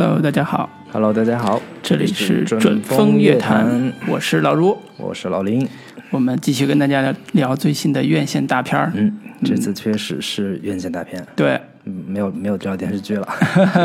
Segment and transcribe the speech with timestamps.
[0.00, 5.68] Hello，大家好，Hello，大家好，这里是准准风乐乐坛，我是老卢，我是老林。
[6.10, 8.92] 我们继续跟大家聊聊最新的院线大片儿。
[8.94, 9.12] 嗯，
[9.44, 13.28] 这次确实是院线大片，对嗯，没有没有这电视剧了。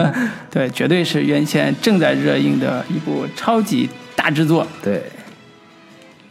[0.51, 4.67] 对，绝对是院线正在热映的一部超级大制作。
[4.83, 5.01] 对，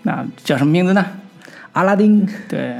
[0.02, 1.04] 那叫什么名字呢？
[1.72, 2.76] 阿拉丁，对，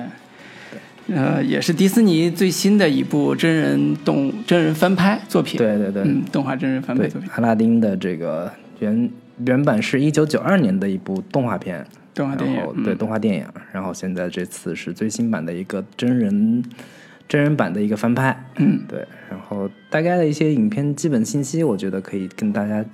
[1.09, 5.59] 呃，也是迪士尼最新的一部真人动真人翻拍作品。
[5.59, 9.11] 对对对嗯，动画真人翻拍作品，，阿拉丁的这个原
[9.45, 11.85] 原版是一九九二年的一部动画片，
[12.15, 12.85] 动画电影。
[12.85, 16.63] 对动画电影，然后现在这次是最新版的一个真人
[17.29, 22.85] 真人版的一个翻拍，嗯，对，然后大概的一些影片基本信息，我觉得可以跟大家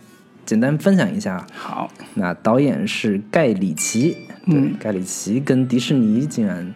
[0.46, 1.44] 简单分享一下。
[1.52, 4.16] 好，那导演是盖里奇，
[4.46, 6.74] 对，嗯盖里奇跟迪士尼竟然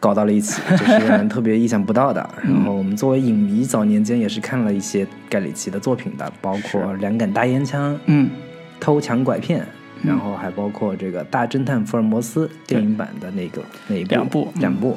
[0.00, 2.28] 搞到了一起， 这是让人特别意想不到的。
[2.42, 8.30] 然后我们作为影迷，早年间也是看了一些盖里奇的作品的，包括《两杆大烟枪》《嗯，
[8.78, 9.60] 偷抢拐骗》，
[10.02, 14.96] 然后还包括这个《大侦探福尔摩斯》电影版的那个那一部两部嗯两部。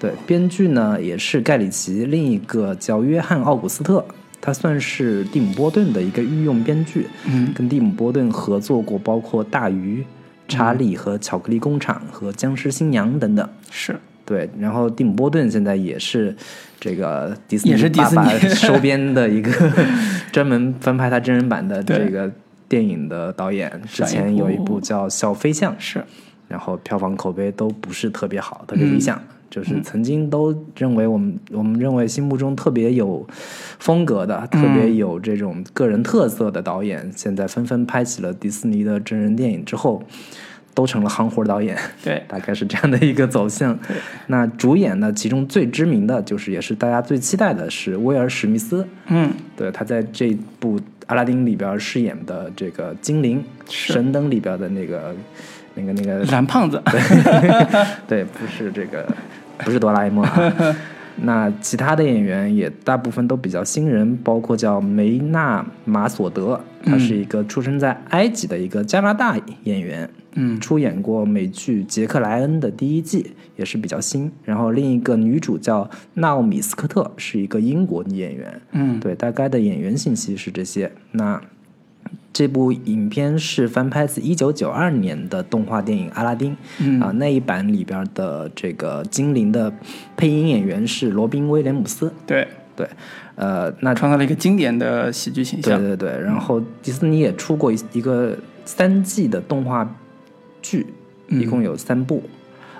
[0.00, 4.04] 对，编剧呢也是盖里奇，另一个叫约翰·奥古斯特，
[4.40, 7.08] 他算是蒂姆·波顿的一个御用编剧。
[7.26, 9.96] 嗯，跟蒂姆·波顿合作过，包括《大鱼》
[10.46, 13.48] 《查理和巧克力工厂》和《僵尸新娘》等等。
[13.72, 16.36] 是，对，然后蒂姆·波顿现在也是
[16.78, 19.50] 这个迪斯尼也是迪士尼爸爸 收编的一个
[20.30, 22.30] 专门翻拍他真人版的这个
[22.68, 23.72] 电影的导演。
[23.90, 26.04] 之前有一部部叫《小飞象》，是，
[26.46, 29.16] 然后票房口碑都不是特别好，特别理想。
[29.16, 33.26] 嗯就是曾经都认为我们我们认为心目中特别有
[33.78, 40.02] 风格的、特别有这种个人特色的导演，现在纷纷拍起了迪士尼的真人电影之后，
[40.78, 43.76] 都成了行活导演，对， 大概是这样的一个走向。
[44.28, 50.78] 那主演呢，其中最知名的就是也是大家最期待的是威尔史密斯，嗯，对，他在这部
[51.08, 55.12] 《阿拉丁》里边饰演的这个精灵，神灯里边的那个
[55.74, 56.80] 那个那个蓝胖子，
[58.06, 59.04] 对，不是这个，
[59.58, 60.76] 不是哆啦 A 梦、啊。
[61.20, 74.30] 那其他的演员也大部分都比较新人，包括叫梅纳马索德，他是一个出生在埃及的一个加拿大演员，嗯，出演过美剧《杰克莱恩》的第一季，也是比较新。
[74.44, 78.60] 然后另一个女主叫纳奥米斯科特，是一个英国女演员。
[78.72, 80.92] 嗯，对，大概的演员信息是这些。
[81.12, 81.40] 那
[82.32, 89.72] 这部影片是翻拍自一九九二年的动画电影《阿拉丁》，嗯啊，那一版里边的这个精灵的
[90.16, 92.12] 配音演员是罗宾威廉姆斯。
[92.24, 92.46] 对，
[92.76, 92.88] 对，
[93.34, 95.80] 呃，那创造了一个经典的喜剧形象。
[95.80, 99.84] 对对对，然后迪士尼也出过一一个三季的动画
[100.62, 100.86] 剧，
[101.28, 102.22] 一共有三部。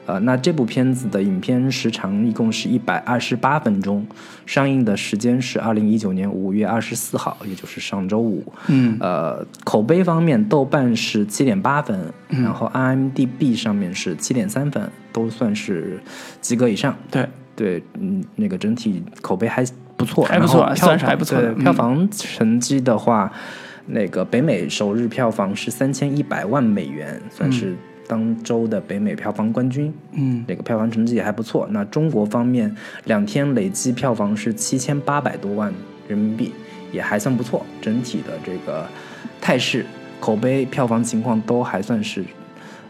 [0.07, 4.07] 呃，那这部片子的影片时长一共是一百二十八分钟，
[4.47, 8.43] 上映的时间是二零一九年五月二十四号，也就是上周五。
[8.69, 16.01] 嗯，呃，口碑方面，豆瓣是七点八分，然后 IMDB 上面是七点三分，都算是
[16.41, 16.97] 及格以上。
[17.11, 19.63] 对，对，嗯，那个整体口碑还
[19.99, 23.31] 不错，还不错票算是还不错票房成绩的话，
[23.89, 27.75] 那个北美首日票房是三千一百万美元，算是
[28.07, 29.93] 当周的北美票房冠军。
[30.13, 31.67] 嗯，那个票房成绩也还不错。
[31.71, 35.73] 那中国方面，两天累计票房是七千八百多万
[36.07, 36.53] 人民币，
[36.93, 37.65] 也还算不错。
[37.81, 38.87] 整体的这个
[39.41, 39.85] 态势、
[40.21, 42.25] 口碑、票房情况都还算是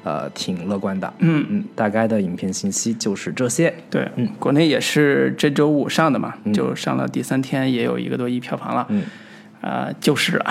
[0.05, 1.13] 呃挺乐观的。
[1.19, 3.73] 嗯嗯，大概的影片信息就是这些。
[3.91, 8.87] 对，嗯国内也是这周五上的嘛，就上了第三天，也有一个多亿票房了。
[8.91, 9.03] 嗯，
[9.61, 10.45] 啊、就是了，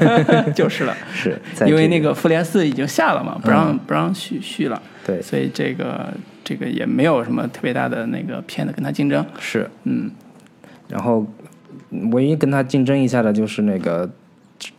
[0.56, 5.20] 就是了，是在因为那个复联四已经下了嘛，不让、不让续续了，对。
[5.20, 6.08] 所以这个
[6.42, 9.24] 这个也没有什么特别大的那个片子跟他竞争。
[9.38, 10.10] 是，嗯，
[10.88, 11.26] 然后
[11.90, 14.08] 嗯唯一跟他竞争一下的就是那个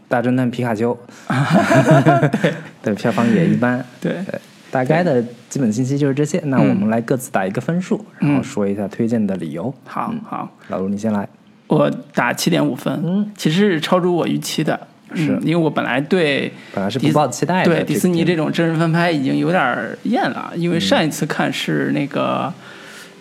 [0.07, 0.97] 大侦探皮卡丘，
[2.81, 3.85] 对，票房也一般。
[4.01, 4.39] 对，对，
[4.71, 6.41] 大概的基本信息就是这些。
[6.45, 9.71] 那我们来各自打一个分数，然后说一下推荐的理由。
[9.85, 11.29] 好好，老卢，你先来。
[11.67, 14.79] 我打七点五分，嗯，其实是超出我预期的。
[15.15, 22.53] 是嗯因为我本来对本来是迪不抱期待的，对迪士尼这这种真人翻拍已经有点厌了，因为上一次看是那个，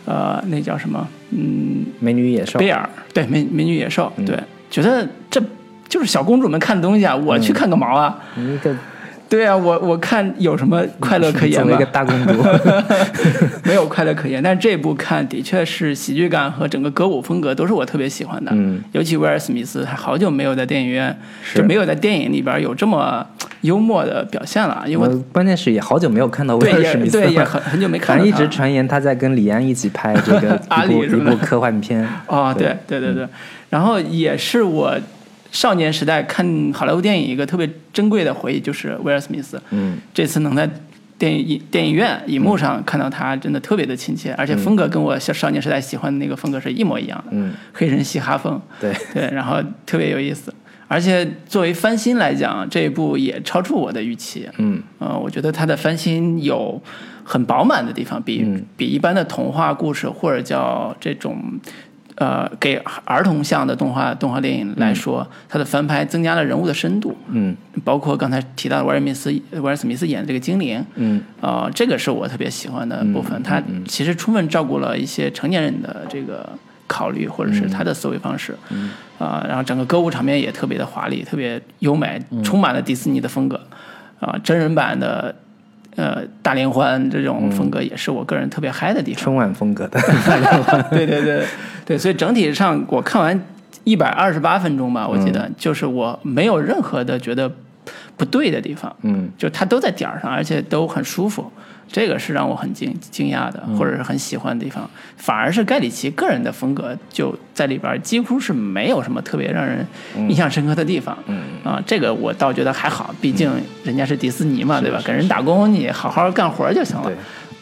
[0.04, 1.06] 呃，那叫什么？
[1.30, 4.36] 嗯，美女野兽贝尔，对，美美女野兽，嗯对，
[4.68, 5.40] 觉得这
[5.88, 8.18] 就是小公主们看的东西啊，我去看个毛啊！
[8.34, 8.74] 你一个
[9.28, 11.86] 对啊，我我看有什么快乐可言吗作为一个？
[11.90, 12.32] 大公主，
[13.64, 18.52] 没有快乐可言，但是这部看的确是喜剧感和整个歌舞风格都是我特别喜欢的。
[18.54, 23.26] 嗯，尤其威尔史密斯，他好久没有在电影院，是就没有在电影里边有这么
[23.62, 24.84] 幽默的表现了。
[24.86, 27.44] 因为关键是也好久没有看到威尔史密斯对也了。
[27.44, 32.06] 很很久没看反正一直传言他在跟李安一起拍这个阿一部一部科幻片。
[32.28, 33.28] 哦，对对对对对，
[33.70, 34.96] 然后也是我
[35.52, 39.60] 少年时代看好莱坞电影一个特别珍贵的回忆，就是威尔史密斯。
[39.70, 40.68] 嗯这次能在
[41.18, 48.60] 电影电影院荧幕上看到他，真的特别的亲切，而且风格跟我少少年时代喜欢的那个风格是一模一样的，嗯，黑人嘻哈风。
[48.78, 49.56] 对，对，然后
[49.86, 50.52] 特别有意思。
[50.88, 54.48] 而且作为翻新来讲，这一部也超出我的预期。
[54.58, 56.80] 嗯呃，我觉得它的翻新有
[57.24, 61.42] 很饱满的地方，比、嗯比一般的童话故事或者叫这种
[62.16, 73.42] 呃给儿童向的动画动画电影来说，它的翻拍增加了人物的深度，嗯包括刚才提到的威尔密斯威尔史密斯演的这个精灵，嗯呃，这个是我特别喜欢的部分。
[73.42, 76.48] 它其实充分照顾了一些成年人的这个
[76.86, 78.56] 考虑，或者是他的思维方式。
[78.70, 78.90] 嗯。
[79.18, 83.58] 啊、然后整个歌舞场面也特别的华丽，特别优美，充满了迪士尼的风格。
[84.20, 85.34] 啊、真人版的
[85.96, 89.22] 呃大联欢这种风格也是我个人特别嗨的地方。
[89.22, 90.00] 春晚风格的，
[90.90, 91.44] 对对对
[91.84, 93.38] 对，所以整体上我看完
[93.84, 97.50] 一百二十八分钟吧，我记得、就是我没有任何的觉得
[98.16, 98.94] 不对的地方。
[99.02, 101.50] 嗯就它都在点儿上，而且都很舒服，
[101.86, 104.88] 这个是让我很惊惊讶的，或者是很喜欢的地方。
[105.16, 109.86] 反而是盖里奇个人的风格就在里边几乎是没有什么特别让人
[110.28, 111.16] 印象深刻的地方。
[111.26, 113.50] 嗯啊，这个我倒觉得还好，毕竟
[113.82, 115.00] 人家是迪士尼嘛，对吧？
[115.04, 117.10] 给人打工，你好好干活就行了。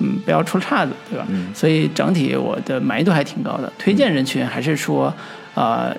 [0.01, 1.27] 嗯，不要出岔子，对吧？
[1.55, 3.73] 所以整体我的满意度还挺高的。
[3.79, 5.15] 推荐人群还是说，
[5.55, 5.97] 呃，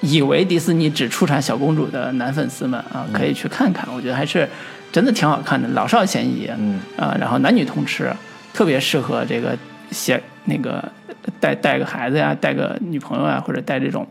[0.00, 3.86] 以为迪士尼只出产小公主的男粉丝们啊，可以去看看。
[3.94, 4.48] 我觉得还是
[4.90, 6.50] 真的挺好看的，老少咸宜。
[6.58, 8.10] 嗯啊，然后男女通吃，
[8.52, 9.56] 特别适合这个
[9.90, 10.82] 写那个
[11.38, 14.06] 带带个孩子呀，带个女朋友啊，或者带这种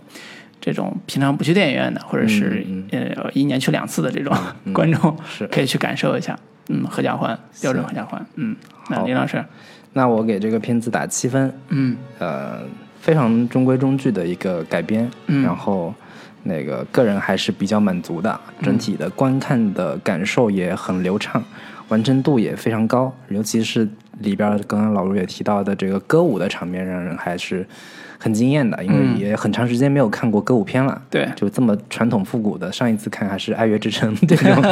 [0.65, 4.33] 这种平常不去电影院的，或者是、呃一年去两次的这种
[4.71, 5.45] 观众，是。
[5.47, 6.39] 可以去感受一下。
[6.69, 8.25] 嗯，合家欢，标准合家欢。
[8.35, 8.55] 嗯，
[8.89, 9.05] 那好。
[9.05, 9.43] 林老师，
[9.91, 11.97] 那我给这个片子打七分，嗯。
[12.17, 12.61] 呃，
[13.01, 15.43] 非常中规中矩的一个改编，嗯。
[15.43, 15.93] 然后
[16.43, 21.43] 那个个人还是比较满足的，整体的观看的感受也很流畅，
[21.89, 23.85] 完成度也非常高，尤其是
[24.19, 27.67] 里边刚刚老卢也提到的这个歌舞的场面，让人还是
[28.23, 31.01] 很惊艳的，因为嗯也很长时间没有看过歌舞片了。
[31.09, 34.63] 对就这么传统复古的，上一次看还是《爱乐之城》 这种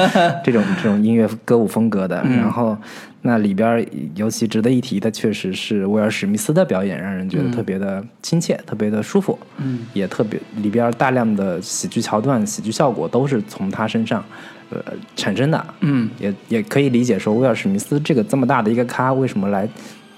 [0.41, 2.23] 这种这种音乐歌舞风格的。
[2.23, 2.77] 然后
[3.23, 9.37] 那里边尤其值得一提的，确实是威尔史密斯的表演，让人觉得特别的亲切，特别的舒服。
[9.57, 14.23] 嗯，也特别里边大量的喜剧桥段、喜剧效果都是从他身上
[14.69, 14.81] 呃
[15.17, 15.65] 产生的。
[15.81, 19.67] 嗯也也可以理解说，威尔史密斯这个这么大的一个咖，为什么来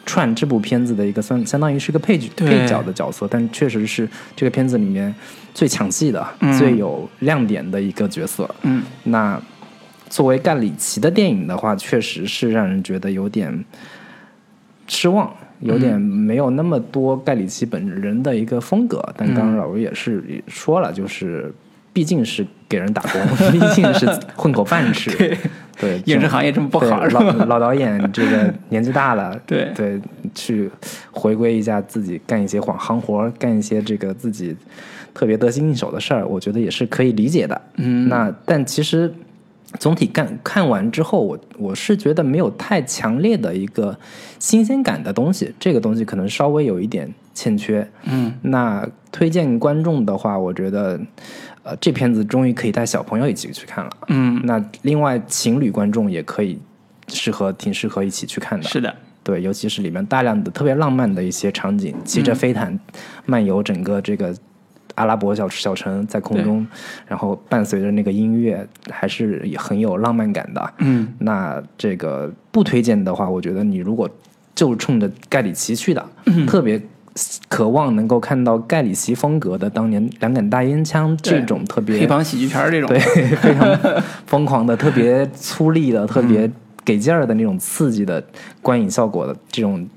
[0.05, 5.13] 串这部片子的一个相相当于是个配角配角的角色，但确实是这个片子里面
[5.53, 8.49] 最抢戏的、嗯最有亮点的一个角色。
[8.63, 9.41] 嗯那
[10.09, 13.65] 作为盖里奇的电影的话，确实是让人觉得有点
[14.87, 19.03] 失望，有点没有那么多盖里奇本人的一个风格。
[19.17, 21.51] 但刚刚老吴也是也说了，就是
[21.91, 23.21] 毕竟是给人打工，
[23.51, 25.35] 毕竟是混口饭吃。
[25.79, 29.99] 对对， 影视行业这么不好老老导演这个年纪大了，对 对，
[30.33, 30.69] 去
[31.11, 34.55] 回归一下自己，干一些行行活，干一些这个自己
[35.13, 37.61] 特别得心应手的事儿，我觉得也是可以理解的。
[37.77, 39.13] 嗯那但其实
[39.79, 43.97] 总体看看完之后，我我是觉得没有太强烈的一个
[44.37, 47.87] 新鲜感的东西，这个东西可能稍微有一点欠缺。
[48.05, 50.99] 嗯那推荐观众的话，我觉得，
[51.63, 53.91] 呃，这片子终于可以带小朋友一起去看了。
[54.07, 56.59] 嗯，那另外情侣观众也可以
[57.07, 58.67] 适合挺适合一起去看的。
[58.67, 58.93] 是的，
[59.23, 62.77] 对，尤其是里面大量的特别浪漫的一些场景，骑着飞毯
[63.25, 64.35] 漫游整个这个
[64.95, 66.67] 阿拉伯小小城，在空中，
[67.07, 70.73] 然后伴随着那个音乐，还是很有浪漫感的。
[70.79, 74.09] 嗯那这个不推荐的话，我觉得你如果
[74.53, 76.05] 就冲着盖里奇去的，
[76.45, 76.79] 特别
[77.47, 82.99] 渴望能够看到盖里奇风格的当年两杆大烟枪这种特别黑帮喜剧片儿这种，对，
[83.37, 86.49] 非常疯狂的、特别粗粝的、特别
[86.83, 88.23] 给劲儿的那种刺激的
[88.61, 89.87] 观影效果的这种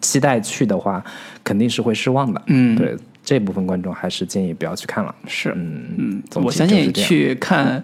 [0.00, 1.04] 期待去的话，
[1.42, 2.40] 肯定是会失望的。
[2.46, 5.14] 嗯对这部分观众还是建议不要去看了。
[5.26, 7.82] 是，嗯嗯，我相信去看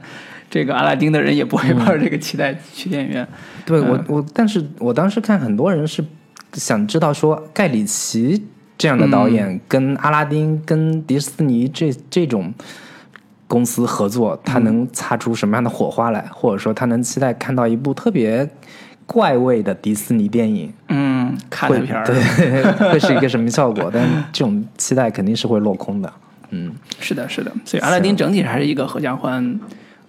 [0.51, 3.27] 这个阿拉丁的人也不会抱着这个期待去电影院。
[3.65, 6.05] 对我我，但是我当时看很多人是
[6.55, 8.43] 想知道说盖里奇
[8.79, 12.53] 这样的导演跟阿拉丁、跟迪士尼这这种
[13.49, 18.49] 公司合作，他能擦出什么样的火花来，或者说他能期待看到一部特别
[19.07, 23.91] 怪味的迪士尼电影，嗯，看片儿，对 会是一个什么效果？
[23.93, 26.13] 但这种期待肯定是会落空的。
[26.51, 27.53] 嗯，是的，是的。
[27.65, 29.61] 所以阿拉丁整体还是一个合家欢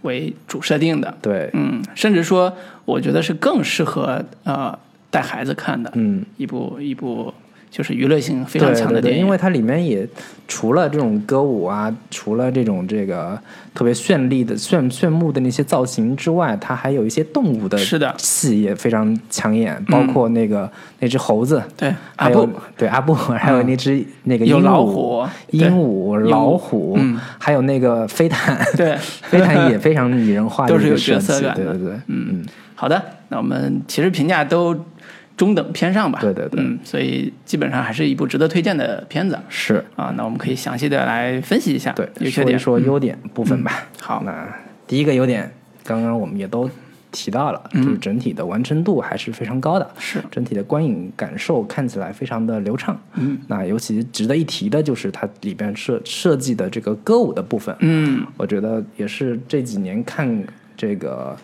[0.01, 1.15] 为主设定的。
[1.21, 2.51] 对，嗯，甚至说，
[2.85, 4.77] 我觉得是更适合呃
[5.09, 7.33] 带孩子看的嗯一部一部
[7.69, 9.25] 就是娱乐性非常强的对对对，电影。
[9.25, 10.07] 因为它里面也
[10.47, 13.39] 除了这种歌舞啊，除了这种这个
[13.73, 17.77] 特别绚丽的炫炫目的那些造型之外，它还有一些动物的
[18.17, 20.69] 戏也非常抢眼，包括那个
[20.99, 22.59] 那只猴子，对还有阿布。
[22.77, 28.95] 对阿布，还有那只那个有鹦鹉老虎鹦鹉、老虎嗯，还有那个飞毯，对。
[29.27, 31.63] 飞毯也非常拟人化的都是有角色，感的。
[31.63, 32.27] 对对对，嗯。
[32.29, 32.45] 嗯。
[32.75, 34.73] 好的，那我们其实评价都
[35.37, 36.19] 中等偏上吧。
[36.19, 39.81] 对对对嗯，所以基本上还是一部值得推荐的片子是。
[39.95, 40.13] 啊。
[40.17, 42.59] 那我们可以详细的来分析一下对，优缺点。
[42.59, 43.71] 说一说优点部分吧。
[43.75, 44.47] 嗯好那
[44.87, 45.49] 第一个优点，
[45.83, 46.69] 刚刚我们也都
[47.11, 52.97] 提到了，就是整体的完成度还是非常高的，嗯是整体的观影感受看起来非常的流畅。
[53.15, 60.41] 嗯，那尤其值得一提的就是它里边设设计的这个歌舞的部分，嗯，我觉得也是这几年看
[60.77, 61.35] 这个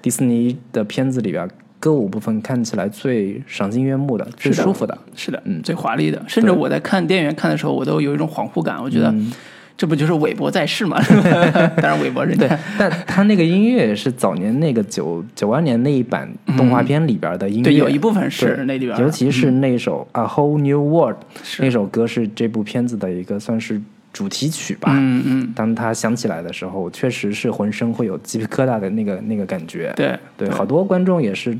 [0.00, 1.48] 迪士尼的片子里边
[1.82, 4.96] 歌舞部分看起来最赏心悦目的、最舒服的。
[5.16, 6.22] 是的，嗯最华丽的。
[6.28, 9.32] 甚至我在看电影院看的时候，我都有一种恍惚感，我觉得嗯。
[9.74, 10.96] 这不就是韦伯在世吗？
[11.80, 12.46] 当然，韦伯人家。
[12.46, 21.16] 对，但他那个音乐也是早年那个九九二年那一版动画片里边的音乐，对有一部分是那里边尤其是那首《A Whole New World》
[21.58, 23.80] 那首歌是这部片子的一个算是
[24.12, 24.90] 主题曲吧。
[24.92, 29.92] 嗯嗯，当它响起来的时候，确实是浑身会有鸡皮疙瘩的那个那个感觉。
[29.96, 31.56] 对对，好多观众也是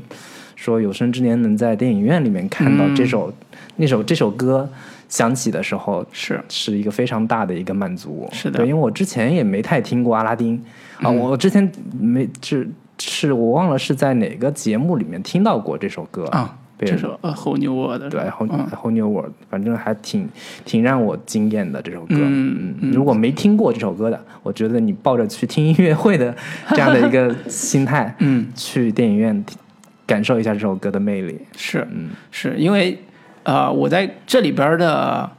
[0.55, 3.33] 说有生之年能在电影院里面看到这首、
[3.77, 4.69] 那首这首歌
[5.09, 6.39] 响起的时候，是。
[6.49, 8.29] 是一个非常大的一个满足。
[8.31, 8.59] 是的。
[8.59, 10.55] 对，因为我之前也没太听过阿拉丁。
[10.97, 11.17] 啊，嗯。
[11.17, 11.69] 我之前
[11.99, 12.69] 没是
[12.99, 16.25] 是我忘了是在哪个节目里面听到过这首歌。
[16.27, 20.27] 啊，这首《A Whole New World》对，Whole New World，反正还挺
[20.65, 22.15] 挺让我惊艳的这首歌。
[22.17, 26.35] 嗯嗯，如果没听过这首歌的，我觉得你抱着去听音乐会的
[26.69, 29.57] 这样的一个 心态，嗯，去电影院听
[30.05, 31.39] 感受一下这首歌的魅力。
[31.55, 32.97] 是嗯是因为
[33.43, 35.29] 呃，我在这里边的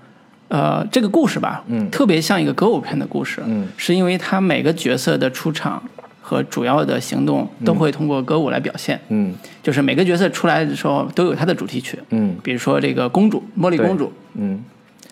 [0.49, 1.91] 呃这个故事吧，嗯。
[1.91, 5.83] 特别像一个歌舞片的故事，嗯，是因为它每个角色的出场
[6.27, 9.35] 和主要的行动都会通过歌舞来表现，嗯。
[9.63, 12.35] 就是每个角色出来的时候都有他的主题曲，嗯。
[12.43, 14.65] 比如说这个公主茉莉公主，嗯，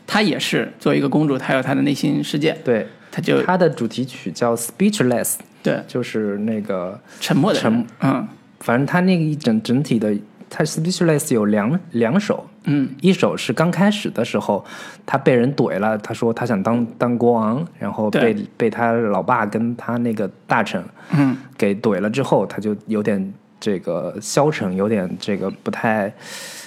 [0.07, 5.25] 她也是作为一个公主，她有她的内心世界，对，她就她的主题曲叫《Speechless》，
[5.63, 5.83] 对。
[5.87, 7.71] 就是那个，沉默的人。
[7.71, 8.27] 沉嗯。
[8.61, 10.15] 反正她那个一整整体的，
[10.55, 12.91] 它《Speechless》有两两首，嗯。
[13.01, 14.63] 一首是刚开始的时候，
[15.07, 21.35] 他被人怼了，他说他想当当国王，然后被被他老爸跟他那个大臣嗯。
[21.57, 26.13] 给怼了之后，他就有点这个消沉，有点这个不太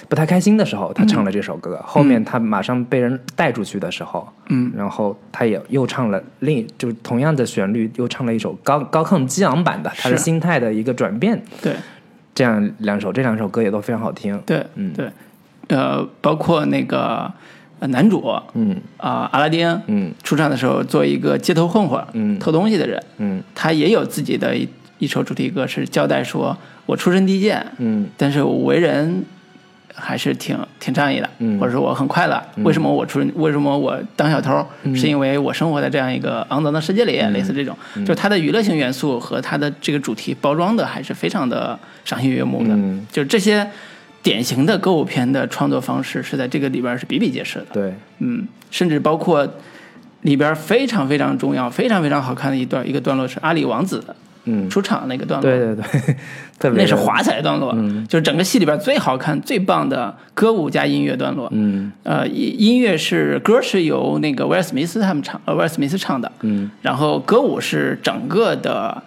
[0.08, 1.80] 不太开心的时候，他唱了这首歌。
[1.86, 4.72] 后面他马上被人带出去的时候，嗯。
[4.76, 10.24] 然后他也又唱了另就是同样的旋律，又唱了一首高高亢激昂版的，他的是。
[10.24, 11.40] 心态的一个转变。
[11.62, 11.76] 对
[12.36, 14.38] 这样两首，这两首歌也都非常好听。
[14.44, 14.92] 对嗯。
[14.92, 15.10] 对，
[15.68, 17.32] 呃，包括那个
[17.78, 18.76] 呃男主嗯。
[18.98, 20.12] 啊、阿拉丁嗯。
[20.22, 22.38] 出场的时候，做一个街头混混，嗯。
[22.38, 23.42] 偷东西的人，嗯。
[23.54, 28.06] 他也有自己的一一首主题歌，是交代说我出身低贱，嗯。
[28.18, 29.24] 但是我为人
[29.96, 31.58] 还是挺挺仗义的，嗯。
[31.58, 32.40] 或者说我很快乐。
[32.58, 34.64] 为什么我出为什么我当小偷？
[34.82, 34.94] 嗯。
[34.94, 38.04] 是因为我生活在这样一个肮脏的世界里，类似这种，嗯。
[38.04, 42.70] 就它的娱乐性元素和它的这个主题包装的还是非常的赏心悦目的。
[42.70, 43.06] 嗯。
[43.10, 43.68] 就是这些
[44.22, 47.66] 典型的歌舞片的创作方式是在这个里边是比比皆是的。
[47.72, 49.48] 对，嗯，甚至包括
[50.22, 54.04] 里边非常非常重要、非常非常好看的一段一个段落是阿里王子
[54.46, 55.50] 嗯，出场那个段落。
[55.50, 55.84] 对对对，
[56.58, 58.06] 特别那是华彩段落，嗯。
[58.08, 61.48] 就是整个戏里边最好看、最棒的歌舞加音乐段落。
[61.52, 61.92] 嗯。
[62.02, 66.70] 呃，音音乐是歌是由那个威尔史密斯他们唱，呃，威尔史密斯唱的，嗯。
[66.82, 69.02] 然后歌舞是整个的，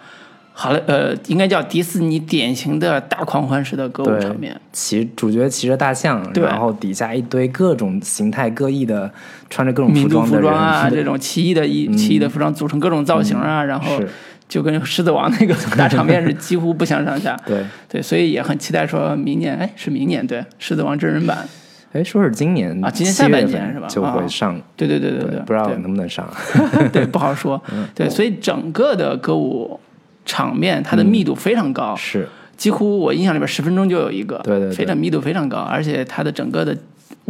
[0.52, 4.54] 好了，呃，应该叫迪士尼典型的大狂欢式的歌舞场面。
[4.72, 9.10] 骑主角骑着大象，然后底下一堆各种形态各异的
[9.48, 14.08] 穿着各种民族服服装啊， 这种奇异的衣、奇异的服装组成各种造型啊，然后是
[14.50, 17.34] 就跟狮子王那个 大场面是几乎不相上下。
[17.46, 21.48] 对，对，所以也很期待说明年，哎，是明年对《狮子王》真人版，
[21.92, 23.86] 哎，说是今年啊今年下半年是吧？
[23.86, 26.28] 就会啊上，对对对对对，不知道能不能上。
[26.92, 27.62] 对，不好说。
[27.94, 29.78] 对，所以整个的歌舞
[30.26, 34.74] 场面，它的密度非常高，是，几乎我印象里边十分钟就有一个，对对对。
[34.74, 36.76] 非常密度非常高，而且它的整个的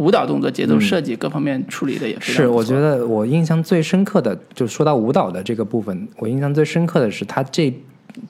[0.01, 7.71] 舞蹈动作、节奏设计各方面处理的也非常是，我觉得我印象最深刻的，就说到舞蹈的这个部分，我印象最深刻的是他这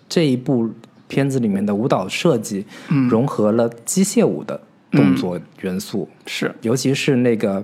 [0.09, 0.69] 这一部
[1.07, 3.07] 片子里面的舞蹈设计，嗯。
[3.07, 4.59] 融合了机械舞的
[4.91, 6.53] 动作元素，是。
[6.61, 7.63] 尤其是那个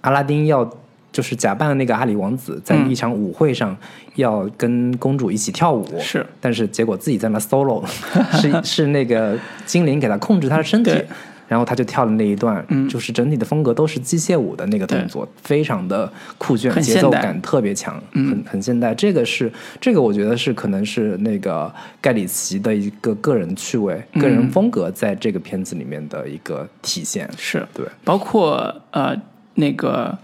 [0.00, 0.68] 阿拉丁要
[1.12, 2.90] 就是假扮的那个阿里王子，在嗯。
[2.90, 3.76] 一场舞会上
[4.16, 7.84] 要跟公主一起跳舞，是，但是结果自己在那 solo，
[8.40, 10.90] 是是那个精灵给他控制他的身体。
[10.90, 11.06] 对。
[11.48, 12.88] 然后他就跳了那一段，嗯。
[12.88, 18.30] 就是整体的风格都是机械舞的那个动作，非常的酷炫，节奏感特别强，嗯。
[18.30, 18.94] 很很现代。
[18.94, 24.22] 这个是这个，我觉得是可能是那个盖里奇的一个个人趣味、嗯。
[24.22, 27.28] 个人风格在这个片子里面的一个体现。
[27.36, 27.66] 是。
[27.74, 29.14] 对，包括呃
[29.54, 30.16] 那个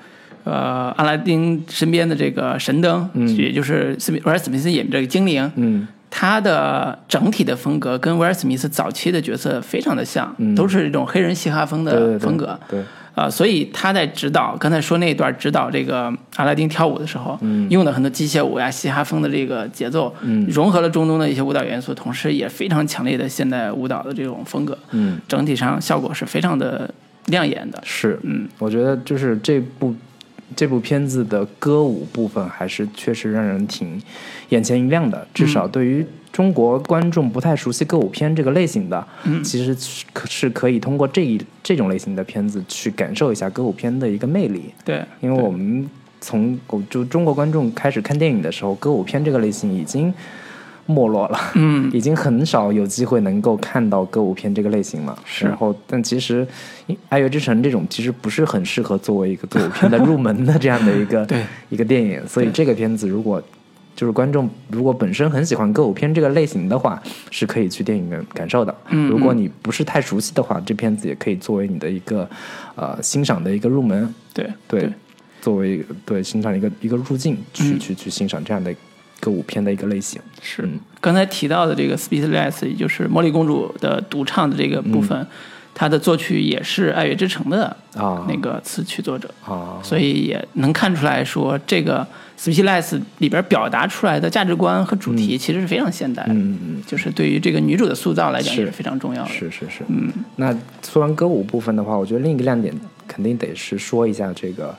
[0.45, 12.59] 呃阿拉丁身边的这个神灯，也就是斯密威尔史密斯演的这个精灵，嗯他的整体的风格跟威尔史密斯早期的角色非常的像，都是这种黑人嘻哈风的风格。
[12.69, 17.66] 对，啊、所以他在指导刚才说那一段指导这个阿拉丁跳舞的时候，嗯。
[17.71, 20.14] 用的很多机械舞呀、嘻哈风的这个节奏，
[20.49, 26.92] 融合了中东的一些舞蹈元素，同时也非常强烈的现代舞蹈的这种风格，嗯，整体上效果是非常的
[27.28, 27.83] 亮眼的。
[27.83, 29.95] 是，嗯，我觉得就是这部
[30.54, 33.99] 这部片子的歌舞部分还是确实让人挺
[34.52, 39.42] 眼前一亮的，至少对于中国观众不太熟悉歌舞片这个类型的，嗯。
[39.42, 45.88] 其实是可是可以通过这一这种类型的片子去感受一下歌舞片的一个魅力，对，因为我们
[46.21, 50.12] 从我就中国观众开始看电影的时候，歌舞片这个类型已经
[50.87, 51.38] 没落了。
[51.54, 55.18] 嗯，已经很少有机会能够看到歌舞片这个类型了。
[55.25, 55.47] 是。
[55.47, 56.47] 然后，但其实
[57.09, 61.42] 《爱乐之城》这种其实不是很适合作为一个歌舞片的入门的这样的一个 对。
[61.71, 63.42] 一个电影，所以这个片子如果
[63.95, 68.75] 就是观众如果本身很喜欢歌舞片这个类型的话，是可以去电影院感受的。
[68.89, 72.29] 嗯如果你不是太熟悉的话，这片子也可以作为你的一个
[72.75, 74.91] 呃欣赏的一个入门，对对，
[75.41, 77.79] 作为对欣赏一个一个入境去、嗯。
[77.79, 78.75] 去去欣赏这样的
[79.21, 80.21] 歌舞片的一个类型。
[80.41, 80.63] 是。
[80.63, 80.81] 嗯。
[81.01, 85.27] 刚才提到的这个 Speechless，也就是茉莉公主的独唱的这个部分，
[85.75, 88.25] 它的作曲也是《爱乐之城》的啊。
[88.29, 92.07] 那个词曲作者，啊，所以也能看出来说，这个
[92.38, 96.83] Speechless 里边表达出来的价值观和主题其实是非常现代的，嗯嗯嗯。
[96.87, 99.29] 就是对于这个女主的塑造来讲也是非常重要的。
[99.31, 100.55] 是是是，嗯，那
[100.87, 102.75] 说完歌舞部分的话，我觉得另一个亮点
[103.07, 104.75] 肯定得是说一下这个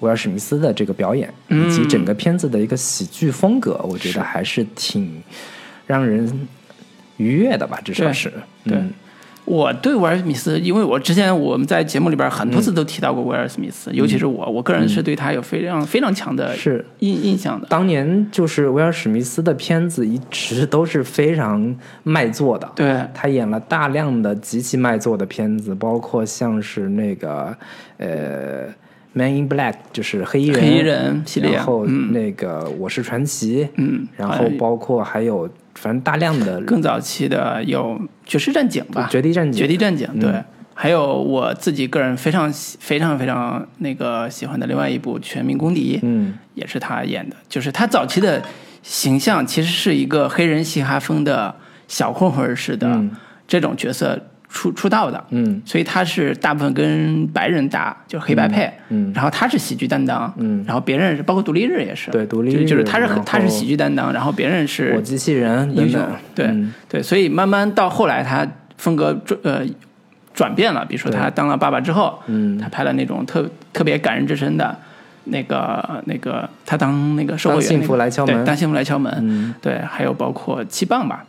[0.00, 5.22] 威尔史密斯的这个表演，以及整个片子的一个喜剧风格，我觉得还是挺
[5.86, 6.48] 让人
[7.16, 8.32] 愉悦的吧，至少是。
[8.64, 8.76] 对。
[8.76, 8.92] 嗯
[9.48, 16.84] 我对威尔史密斯，因为我之前我们在节目里边很多次都提到过威尔史密斯，尤其是我，我个人是对他有非常非常强的是。
[16.98, 17.66] 印印象的。
[17.68, 27.56] 当年就是威尔史密斯的片子一直都是非常卖座的，对，他演了大量的极其卖座的片子，包括像是那个
[27.96, 28.66] 呃
[29.14, 32.12] 《Man in Black》，就是黑衣人，黑衣人系列然后嗯。
[32.12, 35.48] 那个《我是传奇》，嗯然后包括还有
[35.80, 40.20] 反正大量的 更早期的有《绝世战警》吧，绝地战警绝地战警》嗯。
[40.20, 46.34] 对，还有我自己个人非常喜非常非常那个喜欢的另外一部《全民公敌》，嗯。
[46.54, 48.42] 也是他演的，就是他早期的
[48.82, 51.54] 形象其实是一个黑人嘻哈风的
[51.86, 53.10] 小混混似的嗯。
[53.46, 55.60] 这种角色出出道的，嗯。
[55.64, 60.64] 所以他是大部分跟白人打，就是黑白配，嗯然后他是喜剧担当，嗯。
[60.66, 66.00] 然后别人是包括独立日也是，对独立日就就是他是他是喜剧担当，然后别人是我机器人英雄。
[66.34, 66.72] 对、嗯。
[66.88, 69.62] 对，所以慢慢到后来他风格转呃
[70.34, 72.58] 转变了，比如说他当了爸爸之后，嗯。
[72.58, 74.76] 他拍了那种特特别感人至深的。
[75.30, 78.34] 那个、那个，他当那个售货员、当幸福来敲门。
[78.34, 79.54] 对，当幸福来敲门，嗯。
[79.60, 81.22] 对，还有包括七磅吧，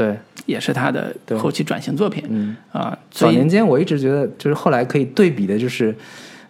[0.00, 1.36] 对，也是他的对。
[1.36, 2.56] 后期转型作品，嗯。
[2.72, 5.94] 啊，早年间我一直觉得，就是后来可以对比的，就是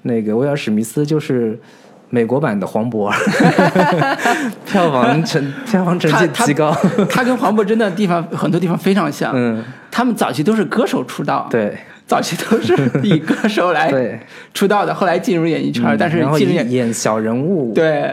[0.03, 1.59] 那个威尔史密斯，就是
[2.11, 3.13] 美国版的黄渤，
[4.67, 6.73] 票房成 票房成绩极高。
[7.09, 11.77] 他跟黄渤真的地方 很多地方非常像，嗯，他们早期都是歌手出道，，对。
[12.07, 13.89] 早期都是以歌手来，
[14.53, 18.13] 出道的，后来进入演艺圈，嗯但是演演小人物对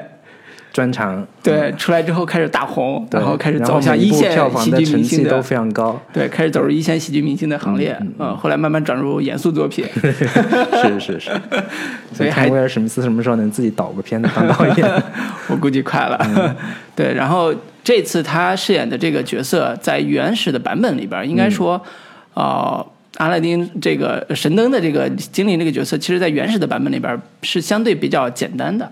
[0.77, 5.99] 专场，对出来之后开始大红，然后开始走向一线喜剧明星的，非常高。
[6.13, 11.31] 对，开始走入一线喜剧明星的行列，嗯，后来慢慢转入严肃作品，是 是是，
[12.13, 15.03] 所以还看威尔史密斯什么时候能自己导个片子当导演？
[15.49, 16.15] 我估计快了。
[16.37, 16.55] 嗯。
[16.95, 17.51] 对，然后
[17.83, 21.81] 这次他饰演的这个角色，在原始的版本里边，应该说，
[22.35, 22.85] 呃，
[23.17, 28.91] 阿拉丁这个神灯的这个精灵这个角色，其实在原始的版本里边是相对比较简单的。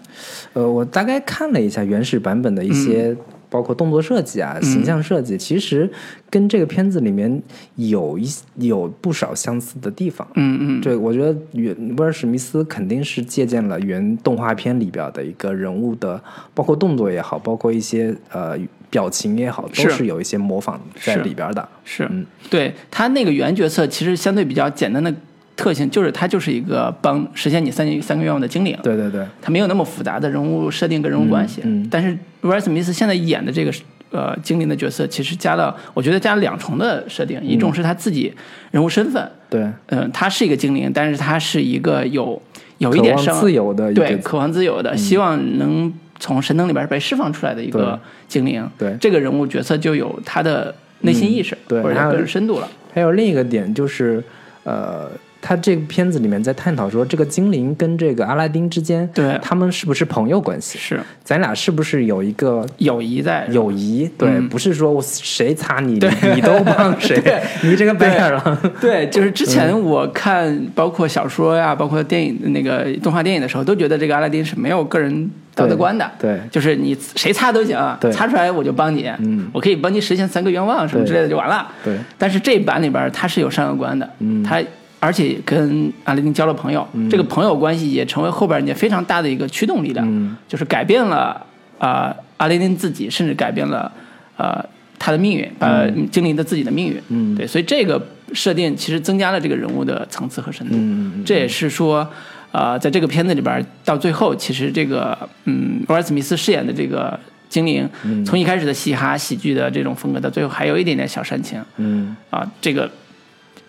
[0.53, 5.89] 呃，我大概看了一下原始版本的一些，嗯包括动作设计啊、形象设计，其实
[6.29, 7.41] 跟这个片子里面
[7.75, 10.27] 有一有不少相似的地方。
[10.33, 16.21] 嗯嗯，对，我觉得原威尔史密斯肯定是借鉴了原动画片里边的一个人物的，
[16.53, 18.57] 包括动作也好，包括一些呃
[18.95, 21.67] 表情也好，都是是有一些模仿在里边的。
[21.83, 22.07] 是。
[22.09, 22.25] 嗯。
[22.49, 25.13] 对他那个原角色，其实相对比较简单的
[25.57, 28.77] 特性，就是他就是一个帮实现你三三个愿望的精灵。
[28.81, 31.59] 对对对，他没有那么复杂的人物设定跟人物关系。
[31.65, 31.87] 嗯嗯。
[31.91, 33.73] 但是威尔史密斯现在演的这个
[34.11, 38.33] 呃精灵的角色，其实加了，我觉得加了两重的设定，一种是他自己
[38.71, 42.41] 人物身份，对，嗯，他是一个精灵，但是他是一个有
[42.77, 45.91] 有一点生自由的，对，渴望自由的，希望能
[46.25, 48.67] 从神灯里边被释放出来的一个精灵。
[48.79, 52.67] 对，这个人物角色就有他的内心意识，对，或者个人深度了。
[52.95, 54.23] 还有另一个点就是，
[54.63, 55.11] 呃。
[55.47, 60.79] 他这个片子里面在探讨说，这个精灵跟这个阿拉丁之间，对，他们是不是朋友关系？
[60.79, 63.45] 是，咱俩是不是有一个友谊在？
[63.51, 65.99] 友谊，对，不是说我谁擦你，
[66.33, 67.21] 你都帮谁？
[67.61, 68.57] 你这个白眼狼。
[68.81, 76.09] 对，就是之前我看包括小说呀，包括电影那个动画电影的时候，都觉得这个阿拉丁是没有个人道德观的。
[76.17, 77.77] 对，就是你谁擦都行，
[78.11, 81.67] 擦出来我就帮你，嗯，我可以帮你实现三个愿望什么之类的就完了。
[81.83, 84.59] 对，但是这版里边他是有善恶观的，嗯，他。
[85.05, 91.45] 而且跟阿拉丁交了朋友，这个朋友关系也成为后边人家非常大的一个驱动力量，就是改变了
[91.77, 93.91] 啊阿拉丁自己，甚至改变了
[94.35, 94.65] 呃
[94.97, 96.99] 他的命运，呃精灵的自己的命运。
[97.09, 100.73] 嗯，对，所以这个设定其实增加了这个人物的层次和深度。
[100.75, 102.09] 嗯这也是说，
[102.51, 107.87] 呃，在这个片子里边到最后，其实这个嗯威尔史密斯饰演的这个精灵，
[108.25, 111.61] 从一开始的嘻哈喜剧的这种风格，到最后还有一点点小煽情。
[111.77, 112.89] 嗯，啊，这个。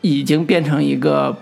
[0.01, 1.37] 已经变成一个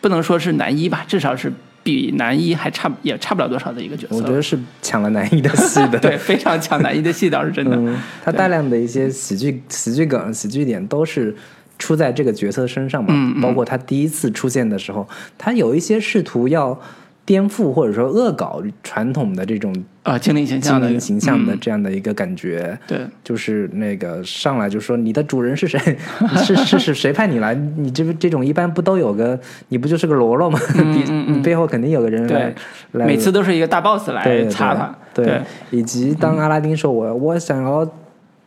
[0.00, 4.16] 不能说是男一吧，至少是比男一还差也差不了多少的一个角色。
[4.16, 7.78] 我觉得是抢了男一的戏的， 对，非常抢男一的戏倒是真的。
[8.24, 11.34] 他大量的一些喜剧、喜剧梗、喜剧点都是
[11.78, 13.08] 出在这个角色身上嘛。
[13.12, 16.80] 嗯，包括他第一次出现的时候，他有一些试图要。
[17.24, 25.78] 颠覆或者说恶搞传统的这种啊精灵形象的形象的这样的一个感觉，对，就是那个上来就说你的主人是谁？
[26.44, 27.54] 是是是谁派你来？
[27.54, 29.38] 你这这种一般不都有个？
[29.68, 30.58] 你不就是个喽啰吗？
[31.26, 32.54] 你背后肯定有个人来
[32.92, 33.06] 来。
[33.06, 37.88] 每次都是一个大 boss 来插他，对，以及当阿拉丁说我我想要。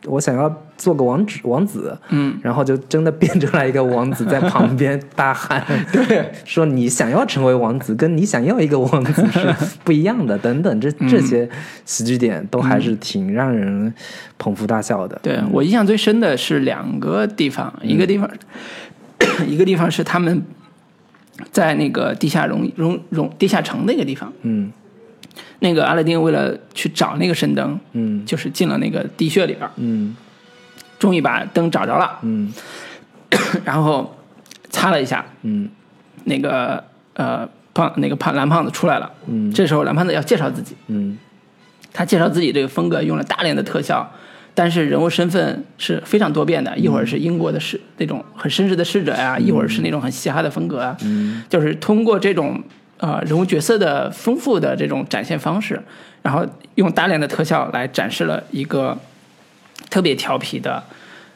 [0.06, 5.60] 我想要做个王子，王子，嗯，然后就真的变出来一个王子在旁边大喊，
[5.92, 11.48] 对，说你想要成为王子，跟你想要一个王子是不一样的，等等，这这些
[11.84, 13.92] 喜剧点都还是挺让人
[14.38, 15.18] 捧腹大笑的。
[15.22, 18.30] 对我印象最深的是两个地方，一个地方，
[19.48, 20.42] 一个地方是他们
[21.50, 24.72] 在那个地下容容容地下城那个地方，嗯。
[25.60, 30.14] 那个阿拉丁为了去找那个神灯，嗯，就是进了那个地穴里边，嗯，
[30.98, 32.52] 终于把灯找着了，嗯，
[33.64, 34.16] 然后
[34.70, 35.68] 擦了一下，嗯，
[36.24, 41.18] 那个呃胖那个胖蓝胖子出来了，嗯，这时候蓝胖子要介绍自己，嗯，
[41.92, 44.08] 他介绍自己这个风格用了大量的特效，
[44.54, 52.62] 但是人物身份是非常多变的，一会儿是英国的士那种很绅士的侍者呀，一会儿是那种很嘻哈的风格啊，嗯，就是通过这种。
[52.98, 55.80] 呃，人物角色的丰富的这种展现方式，
[56.22, 58.98] 然后用大量的特效来展示了一个
[59.88, 60.82] 特别调皮的，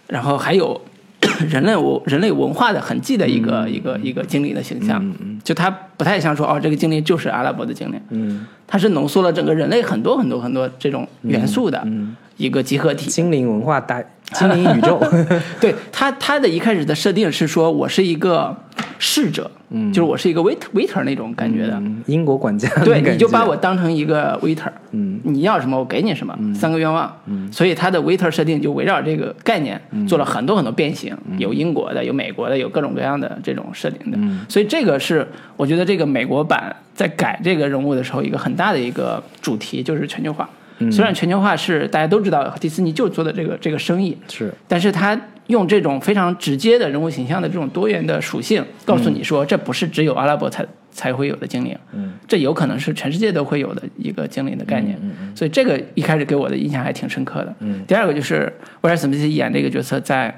[0.09, 0.81] 然后还有
[1.49, 5.01] 人类文人类文化的痕迹的一个一个一个精灵的形象。
[5.45, 8.01] 就他不太像说哦，这个精灵就是阿拉伯的精灵。
[8.11, 11.87] 嗯，它是浓缩了整个人类很多很多很多这种元素的
[12.37, 13.11] 一个集合体。
[13.11, 15.03] 精灵文化大 精灵宇宙。
[15.61, 18.57] 对他，他的一开始的设定是说我是一个。
[19.05, 21.83] 侍者，嗯，就是我是一个 waiter waiter 那种感觉的。
[22.07, 34.17] 英国管家，对，你就把我当成一个 waiter，嗯，你要什么我给你什么，三个愿望，嗯，所以他的 waiter 设定就围绕这个概念做了很多很多变形，有英国的，有美国的，有各种各样的这种设定的，
[34.49, 40.49] 所以这个是我觉得这个美国版在改这个人物的时候一个很大的一个主题就是全球化，
[40.91, 45.19] 虽然全球化是大家都知道迪士尼就做的这个这个生意是，但是他。
[45.49, 58.51] 用这种非常直接的人物形象的这种多元的属性，告诉你说，这不是只有阿拉伯才才会有的精灵，嗯，这有可能是全世界都会有的一个精灵的概念，嗯嗯，所以这个一开始给我的印象还挺深刻的，嗯，第二个就是
[58.83, 60.33] 威尔史密斯演这个角色在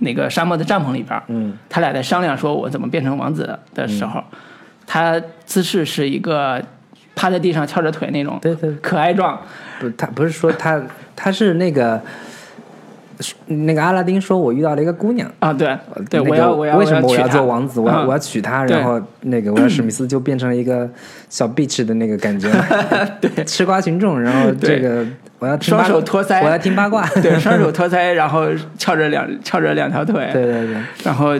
[0.00, 4.22] 那个沙漠的帐篷里边，嗯，他俩在商量说我怎么变成王子的时候，
[4.86, 6.62] 他姿势是一个
[7.14, 9.40] 趴在地上翘着腿那种，对对，可爱状，
[9.80, 10.80] 不是他不是说他
[11.16, 12.00] 他是那个。
[13.46, 15.30] 那个阿拉丁说：“我遇到了一个姑娘。
[15.38, 15.78] 啊，对，
[16.10, 17.78] 对，我要我要为什么我要做王子？
[17.78, 18.64] 我要我要娶她。
[18.64, 20.90] 然后那个我要史密斯就变成了一个
[21.28, 22.48] 小 bitch 的那个感觉，
[23.20, 24.20] 对，吃瓜群众。
[24.20, 25.06] 然后这个
[25.38, 31.38] 我要双手托腮，我要听八卦，对，双手托腮， 然后翘着两翘着两条腿，对对对，然后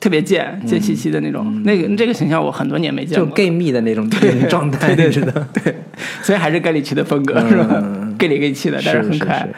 [0.00, 4.08] 特别贱贱兮兮的那种，那个这个形象我很多年没见过，就 gay 蜜的那种
[4.48, 5.74] 状态，对对对，
[6.22, 7.82] 所以还是盖里奇的风格是吧
[8.18, 9.48] ？gay 里 gay 气的，但是很可爱，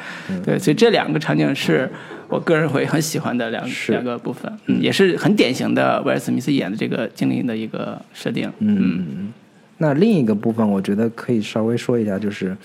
[0.45, 1.91] 对，所以这两个场景是。
[2.29, 8.51] 我个人会很喜欢的两两个部分，嗯，也是很典型的威尔史密斯演的这个精灵的一个设定。
[8.59, 9.33] 嗯，
[9.79, 12.57] 那另一个部分，我觉得可以稍微说一下，就是，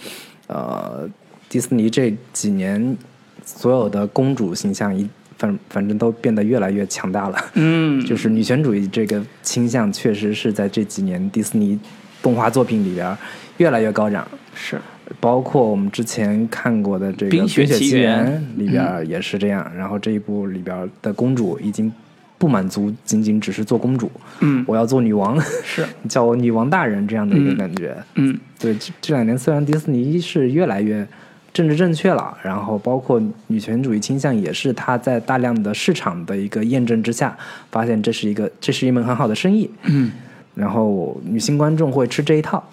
[0.48, 1.08] 呃，
[1.48, 2.98] 迪士尼这几年
[3.46, 5.08] 所有的公主形象一
[5.41, 7.45] 反反正都变得越来越强大了。
[7.56, 11.80] 嗯， 就是女权主义这个倾向，确实是在这几年迪士尼
[12.21, 13.17] 动画作品里边
[13.58, 14.27] 越来越高涨。
[14.54, 14.80] 是，
[15.19, 19.69] 包括我们之前看过的这个《冰雪奇奇缘缘》里边也是这样。
[19.75, 21.91] 然后这一部里边的公主已经
[22.38, 27.97] 不满足仅仅只是做公主，嗯，我要做女王，是， 叫我女王大人这样的一个感觉。
[28.13, 31.08] 嗯，对，这这两年虽然迪士尼是越来越
[31.54, 37.38] 政治正确了，然后包括女权主义倾向也是他在大量的市场的一个验证之下，
[37.70, 40.12] 发现这是一个这是一门很好的生意，嗯，
[40.56, 42.64] 然后女性观众会吃这一套。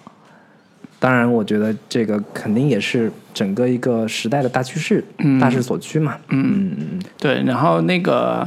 [1.01, 6.17] 当然，我觉得这个肯定也是整个一个时代的大趋势、嗯大势所趋嘛。
[6.27, 8.45] 嗯嗯嗯对，然后那个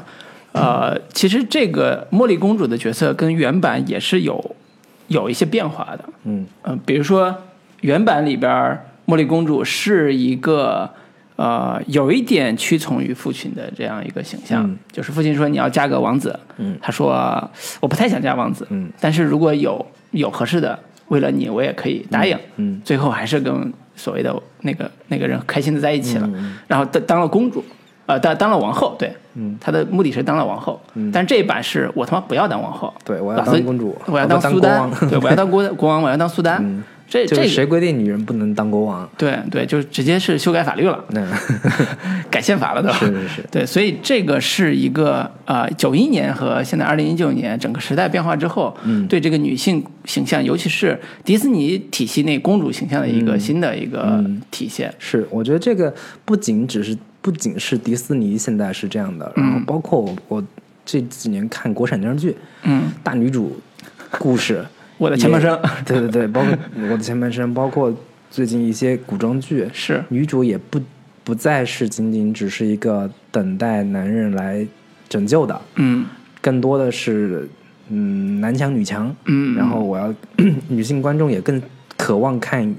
[0.53, 4.55] 呃，其实这个茉莉公主的角色跟原版也是有
[5.09, 6.05] 有一些变化的。
[6.25, 7.35] 嗯呃，比如说
[7.81, 10.89] 原版里边儿茉莉公主是一个
[11.37, 14.79] 呃有一点屈从于父亲的这样一个形象，嗯。
[14.91, 16.77] 就是父亲说你要嫁个王子，嗯。
[16.81, 17.13] 她说
[17.81, 18.91] 我不太想嫁王子，嗯。
[19.01, 27.63] 但是如果有有合适的，为了你我也可以答应，嗯最后还是跟所谓的那个那个人开心的在一起了，嗯然后当当了公主，
[28.07, 30.81] 呃，当当了王后，对，嗯，她的目的是当了王后，
[31.13, 39.07] 但这一版是我他妈不要当王后，对，我要当公主，我要当苏丹，对，我要当国国王，我要当苏丹，嗯这这谁规定女人不能当国王？
[39.19, 41.21] 对对，就直接是修改法律了，那
[42.31, 42.97] 改宪法了，对吧？
[42.99, 54.93] 是是是，对，所以这个是一个呃，九一年和现在二零一九年整个时代变化之后，嗯对这个女性形象，尤其是迪士尼体系内公主形象的一个新的一个嗯体现。
[54.99, 55.93] 是，我觉得这个
[56.25, 60.43] 不仅只是不仅是迪士尼现在是这样的，然后包括我我
[60.87, 63.61] 这几年看国产电视剧，嗯，大女主
[64.19, 64.65] 故事，
[65.03, 66.57] 我的前半生对对对，包括
[66.91, 67.93] 我的前半生，包括
[68.31, 70.81] 最近一些古装剧， 是女主也不
[71.25, 74.65] 不再是仅仅只是一个等待男人来
[75.09, 76.07] 拯救的，嗯
[76.41, 77.49] 更多的是
[77.89, 80.15] 嗯男强女强，嗯，然后我要
[80.69, 81.61] 女性观众也更
[81.97, 82.73] 渴望看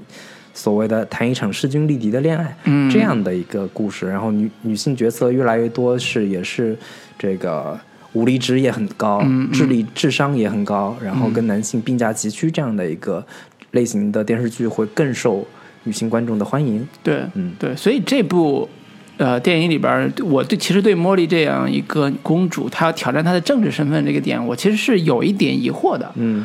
[0.54, 4.08] 所谓的谈一场势均力敌的恋爱，嗯这样的一个故事。
[4.08, 6.74] 然后女女性角色越来越多是也是
[7.18, 7.78] 这个
[8.14, 9.22] 武力值也很高，
[9.52, 13.24] 智力智商也很高，然后跟男性并驾齐驱这样的一个
[13.72, 15.46] 类型的电视剧会更受
[15.84, 16.88] 女性观众的欢迎。
[17.02, 17.52] 对，嗯。
[17.58, 18.68] 对，所以这部
[19.16, 26.10] 呃电影里边，我对其实对茉莉这样一个公主，她要挑战她的政治身份这个点，我其实是有一点疑惑的。
[26.14, 26.44] 嗯，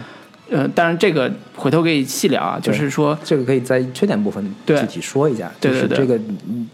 [0.49, 6.15] 呃，当然这个回头可以细聊啊，就是说，这个可以在缺点部分具体说一下，对对对就是这个
[6.47, 6.67] 嗯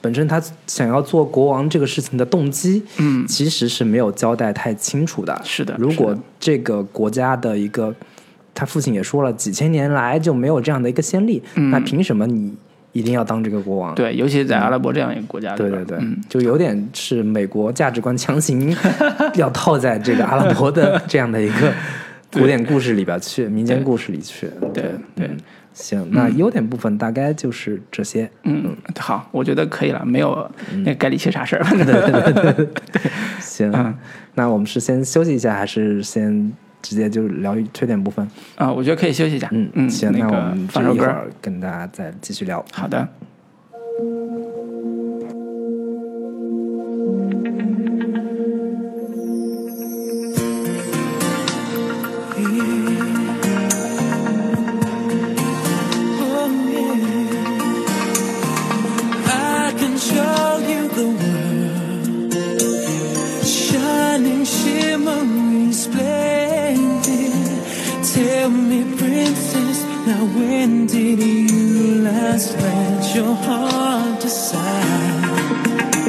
[0.00, 3.26] 本身他想要做国王这个事情的动机，嗯。
[3.26, 5.40] 其实是没有交代太清楚的。
[5.44, 7.94] 是的如果这个国家的一个，
[8.54, 11.70] 他父亲也说了，几千年来就没有这样的一个先例，嗯。
[11.70, 12.54] 那凭什么你
[12.92, 13.94] 一定要当这个国王？
[13.94, 18.74] 对，尤其是在阿拉伯这样一个国家里对，对对，嗯，就有点是美国价值观强行
[19.36, 21.72] 要套在这个阿拉伯的这样的一个
[22.32, 24.48] 古典故事里边去，民间故事里去。
[24.72, 24.82] 对
[25.14, 25.26] 对。
[25.26, 25.36] 嗯
[25.72, 28.30] 行，那优点部分大概就是这些。
[28.42, 30.50] 嗯，好，我觉得可以了，没有
[30.84, 31.64] 那个盖里奇啥事儿。
[33.40, 33.94] 行，嗯
[34.34, 36.52] 那我们是先休息一下，还是先
[36.82, 38.28] 直接就聊缺点部分？
[38.56, 39.48] 啊，我觉得可以休息一下。
[39.52, 42.64] 嗯嗯，行，那个我们放首歌跟大家再继续聊。
[42.72, 43.08] 好的。
[70.34, 75.99] When did you last let your heart decide?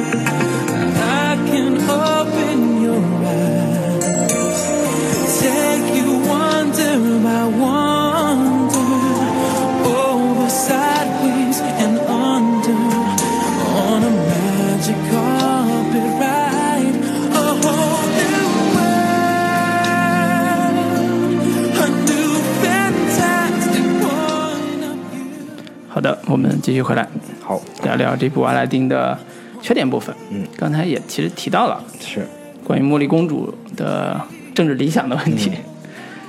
[25.92, 27.06] 好的，我们继续回来
[27.42, 29.18] 好，聊聊这部阿拉丁的
[29.60, 30.16] 缺点部分。
[30.30, 32.26] 嗯，刚才也其实提到了是，
[32.64, 34.18] 关于茉莉公主的
[34.54, 35.50] 政治理想的问题。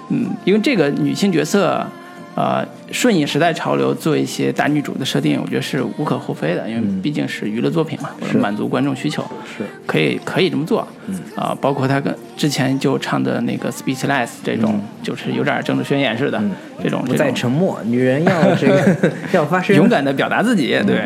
[0.09, 1.87] 嗯，因为这个女性角色，
[2.35, 9.63] 呃，顺应时代潮流做一些大女主的设定，我觉得是无可厚非的，因为毕竟是娱乐作品嘛，满足观众需求，是。
[9.85, 10.87] 可以可以这么做。
[11.07, 11.19] 嗯。
[11.35, 16.41] 啊、包括她跟之前就唱的那个《Speechless》这种，就是有点政治宣言似的、
[16.81, 21.03] 这种，不再这种沉默，女人要这个 要发声，勇敢的表达自己，对，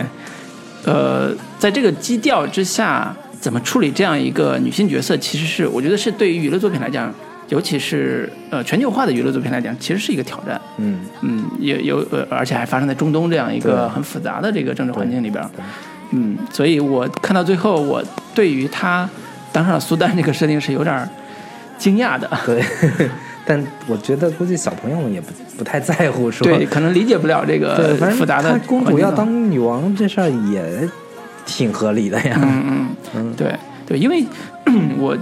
[0.86, 7.14] 呃，在这个基调之下，怎么处理这样一个女性角色，其实是我觉得是对于娱乐作品来讲，
[7.50, 10.60] 尤其是呃全球化的娱乐作品来讲，其实是一个挑战。
[10.78, 15.44] 嗯嗯，也有呃，而且还发生在中东这样一个很复杂的这个政治环境里边。
[16.12, 19.10] 嗯，所以我看到最后，我对于他
[19.52, 21.10] 当上了苏丹这个设定是有点
[21.78, 22.30] 惊讶的。
[22.46, 22.64] 对，
[23.46, 30.90] 但我觉得估计小朋友们也不不太在乎，说对，可能理解不了这对，个反正复杂的她公主要当女王这事儿也
[31.46, 32.38] 挺合理的呀。
[32.42, 33.56] 嗯嗯嗯，对
[33.86, 34.26] 对，因为
[35.00, 35.18] 我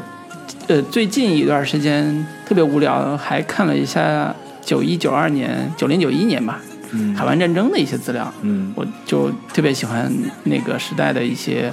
[0.68, 6.60] 呃最近一段时间特别无聊，还看了一下九一九二年、九零九一年吧，
[6.92, 8.74] 嗯海湾战争的一些资料，嗯。
[8.76, 10.12] 我就特别喜欢
[10.44, 11.72] 那个时代的一些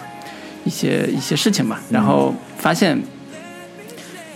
[0.65, 3.01] 一些一些事情吧，然后发现，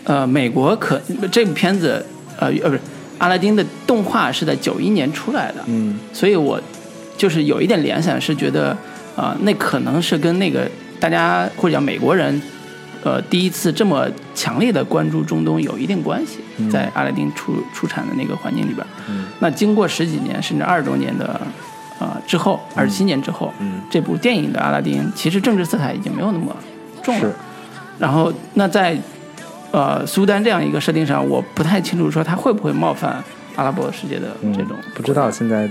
[0.04, 2.04] 呃，美国可这部片子
[2.38, 2.80] 呃呃不是
[3.18, 5.98] 阿拉丁的动画是在九一年出来的，嗯。
[6.12, 6.60] 所以我
[7.16, 8.76] 就是有一点联想，是觉得
[9.16, 10.70] 啊、那可能是跟那个
[11.00, 12.38] 大家或者讲美国人，
[13.04, 18.84] 呃，第一次这么强烈的关注中东有一定关系，在阿拉丁出出产的那个环境里边。
[19.08, 19.26] 嗯。
[19.38, 21.40] 那经过十几年甚至二十多年的
[22.00, 23.80] 呃之后，二十七年之后，嗯。
[23.88, 26.54] 这部电影的阿拉丁其实政治色彩已经没有那么
[27.02, 27.30] 重了。
[27.98, 28.98] 然后那在
[29.70, 33.22] 呃苏丹这样一个设定上，我不太清楚说他会不会冒犯
[33.54, 35.68] 阿拉伯世界的嗯这种、不知道现在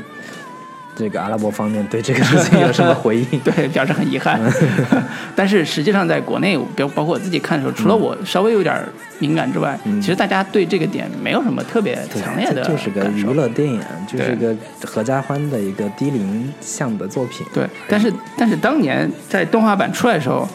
[0.96, 3.26] 这个阿拉伯方面对这个事情有什么回应？
[3.44, 4.40] 对，表示很遗憾。
[5.36, 8.74] 但是实际上，在国内，包包括我自己看的时候，除了我稍微有点
[9.20, 13.24] 敏感之外，嗯其实大家对这个点没有什么特别强烈的这就是个娱。
[13.26, 17.46] 乐电影，就是一个合家欢的一个低龄向的作品。
[17.54, 20.48] 对，但是但是当年在动画版出来的时候，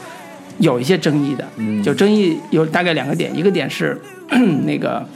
[0.59, 4.01] 有一些争议的，嗯就争议有大概两个点，一个点是
[4.65, 5.07] 那个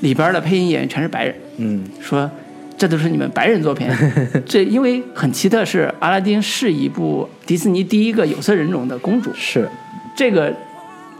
[0.00, 2.30] 里边的配音演员全是白人，嗯说
[2.76, 3.86] 这都是你们白人作品。
[4.44, 9.68] 这因为很奇特是，阿拉丁是一部迪士尼第一个有色人种的公主，是
[10.16, 10.52] 这个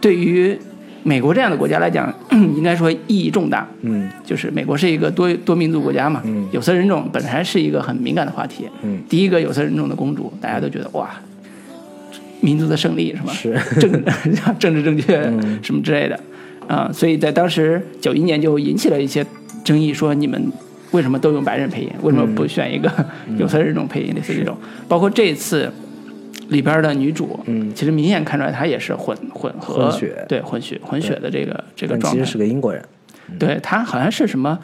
[0.00, 0.56] 对于
[1.02, 3.68] 美国这样的国家来讲， 应该说意义重大。
[3.82, 8.68] 嗯就是美国是一个多多民族国家嘛，嗯有色人种本来是一个很敏感的话题。
[8.82, 11.10] 嗯第一个有色人种的公主，大家都觉得哇，
[12.40, 13.32] 民族的胜利是吧？
[13.32, 14.04] 是政
[14.58, 16.18] 政治正确嗯什么之类的
[16.66, 19.24] 啊、所以在当时九一年就引起了一些
[19.62, 20.50] 争议，说你们
[20.94, 22.90] 为什么都用白人配音，为什么不选一个
[23.36, 24.14] 有色人种配音？
[24.14, 24.56] 类似这种，
[24.88, 25.70] 包括这一次。
[26.50, 27.72] 里边的女主，嗯。
[27.74, 30.26] 其实明显看出来她也是混混合混血。
[30.28, 32.18] 对混血混血的这个这个状态。
[32.18, 32.84] 但其实是个英国人。
[33.38, 34.58] 对她好像是什么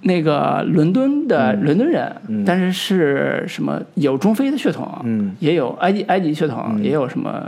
[0.00, 2.42] 那个伦敦的伦敦人，嗯。
[2.42, 5.36] 但是是什么有中非的血统，嗯。
[5.40, 7.46] 也有埃及埃及血统，也有什么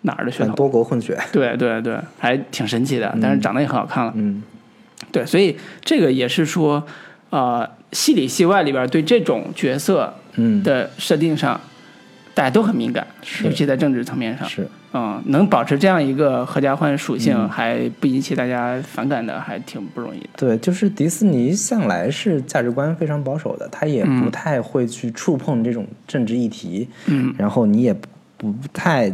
[0.00, 1.14] 哪儿的血统，多国混血。
[1.30, 4.14] 对对对，还挺神奇的，但是长得也很好看了。
[4.16, 4.42] 嗯
[5.12, 6.86] 对，所以这个也是说，
[7.30, 11.60] 呃，戏里戏外里边对这种角色嗯，的设定上，
[12.34, 13.06] 大家都很敏感，
[13.44, 14.48] 尤其在政治层面上。
[14.48, 20.28] 是嗯，能保持这样一个合家欢属性，还不引起大家反感的，还挺不容易的。
[20.38, 26.88] 对，就是迪士尼向来是价值观非常保守的，他也不太会去触碰这种政治议题。
[27.06, 29.12] 嗯，然后你也不不太，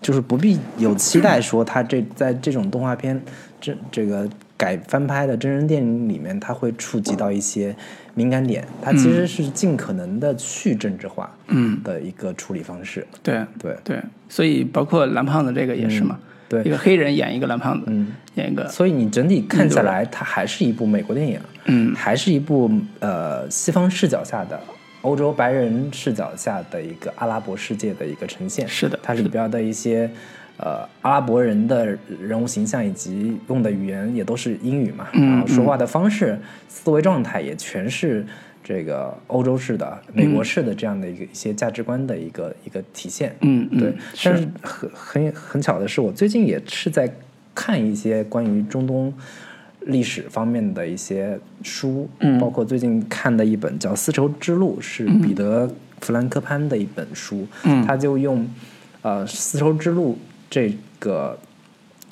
[0.00, 3.20] 就是不必有期待说他这在这种动画片
[3.60, 4.26] 这这个
[4.64, 7.76] 改翻拍的真人电影里面，它会触及到一些
[8.14, 8.66] 敏感点。
[8.80, 13.06] 它其实是尽可能的去政治化嗯，的一个处理方式。
[13.22, 24.58] 对对，对，所以包括蓝胖子这个也是嘛，对一个黑人演一个蓝胖子，嗯，演一个，所以你整体看下来，它还是一部美国电影，嗯还是一部呃西方视角下的。
[25.02, 30.10] 欧洲白人视角下的一个阿拉伯世界的一个呈现，是的它里边的一些
[30.56, 36.38] 呃阿拉伯人的人物形象以及用的语言也都是英语嘛，嗯然后说话的方式、
[36.68, 38.24] 思维状态也全是
[38.62, 43.34] 这个欧洲式的、美国式的这样的一个一些价值观的一个一个体现。
[43.40, 44.28] 嗯嗯对，是。
[44.30, 47.12] 但是很很很巧的是，我最近也是在
[47.54, 49.12] 看一些关于中东
[49.80, 52.38] 历史方面的一些书，嗯。
[52.38, 55.66] 包括最近看的一本叫《丝绸之路》，是彼得·
[56.00, 57.84] 弗兰克潘的一本书，嗯。
[57.84, 58.48] 他就用
[59.02, 60.16] 呃丝绸之路
[60.54, 61.36] 这个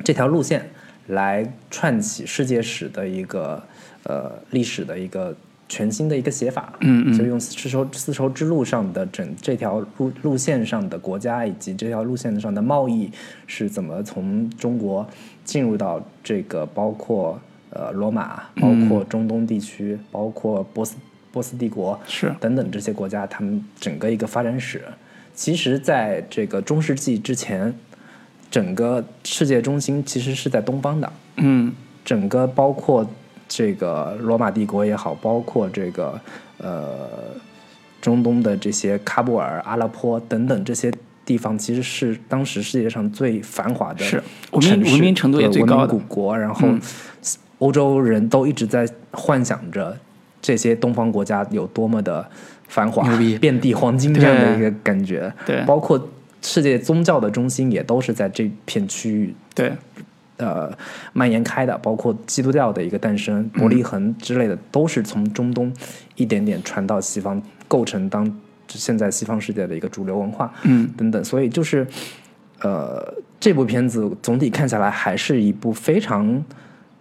[0.03, 0.69] 这条路线
[1.07, 3.63] 来串起世界史的一个
[4.03, 5.33] 呃历史的一个
[5.69, 7.17] 全新的一个写法，嗯嗯。
[7.17, 13.09] 就用丝绸丝绸之路上的整这条路路线上的国家以及这条路线上的贸易
[13.47, 15.09] 是怎么从中国
[15.45, 17.41] 进入到这个包括
[17.71, 20.97] 呃罗马，包括中东地区，包括波斯
[21.31, 22.35] 波斯帝国是。
[22.41, 24.83] 等等这些国家，他们整个一个发展史，
[25.33, 27.73] 其实在这个中世纪之前，
[28.53, 31.73] 整个世界中心其实是在东方的，嗯。
[32.05, 33.09] 整个包括
[33.49, 36.21] 这个罗马帝国也好，包括这个
[36.59, 37.09] 呃
[38.01, 40.93] 中东的这些喀布尔、阿拉坡等等这些
[41.25, 45.87] 地方，其实是当时世界上最繁华的是文明文明程度也最高的。
[45.87, 46.39] 古国。
[46.39, 46.81] 然后嗯。
[47.61, 49.97] 欧洲人都一直在幻想着
[50.41, 52.29] 这些东方国家有多么的
[52.67, 53.09] 繁华、
[53.41, 55.33] 遍地黄金这样的一个感觉。
[55.47, 55.65] 对。
[55.65, 56.09] 包括
[56.43, 59.73] 世界宗教的中心也都是在这片区域对
[60.37, 60.71] 呃
[61.13, 65.73] 蔓延开的，包括基督教的一个诞生，伯利恒之类的，都是从中东
[66.17, 68.31] 一点点传到西方，构成当
[68.69, 71.25] 现在西方世界的一个主流文化，嗯，等等。
[71.25, 71.87] 所以就是
[72.61, 76.45] 呃，这部片子总体看下来还是一部非常。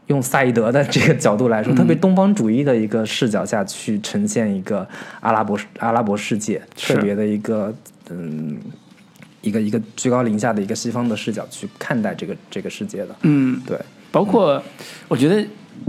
[0.07, 4.85] 用萨义德的这个角度来说，特别东方主义的一个视角下去呈现一个
[5.21, 7.73] 阿拉伯阿拉伯世界，特别的一个
[8.09, 8.57] 嗯，
[9.41, 13.15] 一个一个居高临下的一个西方的视角去看待这个这个世界的。
[13.21, 13.77] 嗯，对，
[14.11, 14.61] 包括
[15.07, 15.45] 我觉得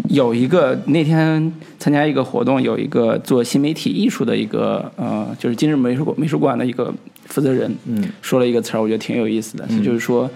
[0.09, 6.93] 有一个那天参加一个活动，有一个做新媒体艺术的一个呃，就是今日美术馆美术馆的一个
[7.27, 10.31] 负责人，嗯说了一个词儿，我觉得挺有意思的，就是说，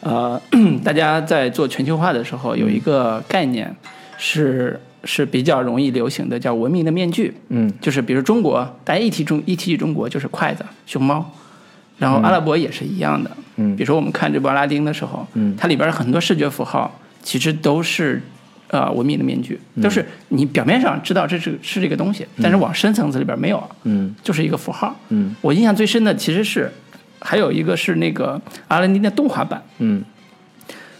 [0.00, 0.40] 呃，
[0.82, 3.74] 大家在做全球化的时候，有一个概念
[4.18, 7.32] 是是比较容易流行的，叫文明的面具。
[7.50, 11.24] 嗯就是比如中国，大家一提中一提起中国就是筷子、熊猫，
[11.98, 13.30] 然后阿拉伯也是一样的。
[13.56, 13.74] 嗯。
[13.76, 15.54] 比如说我们看这部阿拉丁的时候，嗯。
[15.56, 18.22] 它里边很多视觉符号其实都是
[18.68, 24.14] 呃文明的面具，都是你表面上知道这是是这个东西，但是往深层次里边没有，嗯。
[24.22, 24.94] 就是一个符号。
[25.08, 25.34] 嗯。
[25.40, 26.70] 我印象最深的其实是
[27.20, 30.04] 还有一个是那个阿拉丁的动画版，嗯。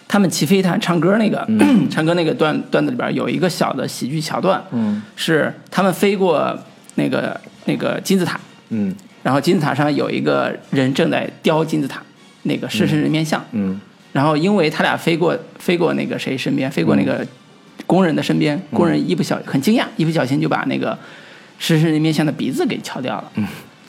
[0.09, 1.45] 他们骑飞毯唱歌那个、
[1.91, 5.03] 唱歌那个段段子里边有一个小的喜剧桥段，嗯。
[5.17, 6.57] 是他们飞过
[6.95, 8.39] 那个那个金字塔，
[8.71, 8.95] 嗯
[9.27, 12.01] 然后金字塔上有一个人正在雕金字塔
[12.45, 13.81] 那个狮身人面像，嗯
[14.13, 17.27] 然后因为他俩飞过飞过那个谁身边，飞过那个
[17.89, 20.97] 工人的身边，工人一不小很惊讶，一不小心就把那个
[21.59, 23.33] 狮身人面像的鼻子给敲掉了。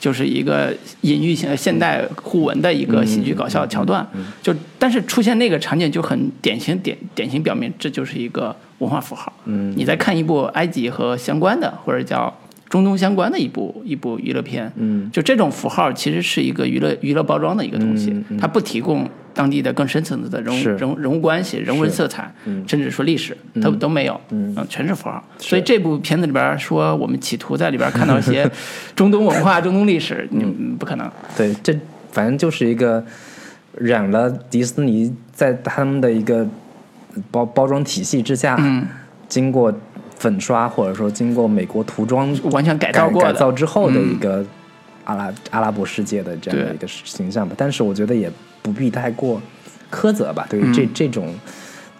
[0.00, 4.04] 就是一个隐喻性的现代互文的一个喜剧搞笑桥段，
[4.42, 9.32] 就但是出现那个场景就很典型典典型表明这就是一个文化符号。
[9.44, 9.72] 嗯。
[9.76, 12.36] 你在看一部埃及和相关的或者叫
[12.68, 15.10] 中东相关的一部一部娱乐片，嗯。
[15.10, 22.30] 就这种符号其实是一个娱乐娱乐包装的一个东西，嗯嗯它不提供当地的更深层次的人物人物人物关系、人文色彩，
[22.66, 24.54] 甚至说历史，它都没有，嗯。
[24.68, 25.22] 全是符号。
[25.38, 28.50] 所以这部片子里边说我们企图在里边看到一些
[28.94, 31.10] 中东文化、中东历史，嗯，不可能。
[31.36, 31.72] 对，这
[32.12, 33.04] 反正就是一个
[33.76, 36.46] 染了迪士尼在他们的一个
[37.30, 38.86] 包包装体系之下，嗯。
[39.28, 39.70] 经过
[40.18, 44.44] 粉刷或者说经过美国涂装完全改改造过改造之后的嗯一个
[45.04, 47.54] 阿拉、阿拉伯世界的这样的一个形象吧。
[47.56, 48.30] 但是我觉得也
[48.62, 49.40] 不必太过
[49.90, 51.34] 苛责吧，对于这、这种。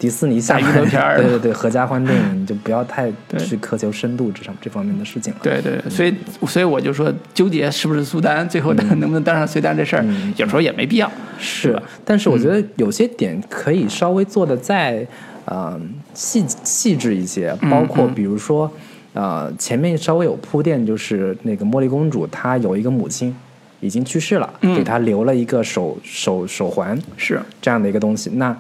[0.01, 1.16] 迪士尼下片儿。
[1.19, 5.41] 对对对，合家欢电影你 就不要太去苛求深度这上这方面的事情了。
[5.43, 6.14] 对对，所以
[6.47, 10.05] 所以我就说纠结是不是苏丹，最后能能不能当上苏丹这事儿，
[10.37, 11.11] 有时候也没必要。
[11.41, 15.05] 是吧，但是我觉得有些点可以稍微做的再
[15.49, 15.80] 呃
[16.14, 18.70] 细细致一些，包括比如说
[19.12, 23.34] 呃前面稍微有铺垫，就是那个茉莉公主她有一个母亲
[23.80, 28.57] 已经去世了，给她留了一个手手手环是，这样的一个东西，那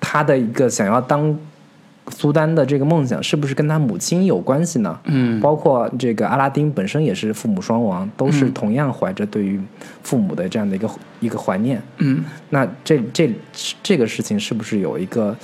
[0.00, 1.36] 她的一个想要当。
[2.12, 4.98] 苏丹的这个梦想是不是跟她母亲有关系呢？
[5.04, 9.60] 嗯包括这个阿拉丁本身也是父母双亡，都是同样怀着对于
[10.02, 10.90] 父母的这样的一个
[11.20, 11.80] 一个怀念。
[11.98, 13.32] 嗯那这这
[13.80, 15.36] 这个事情是不是有一个，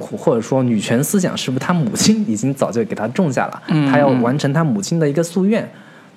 [0.00, 3.62] 或者说女权思想是不是他母亲已经早就给他种下了？
[3.68, 5.68] 嗯他要完成他母亲的一个夙愿。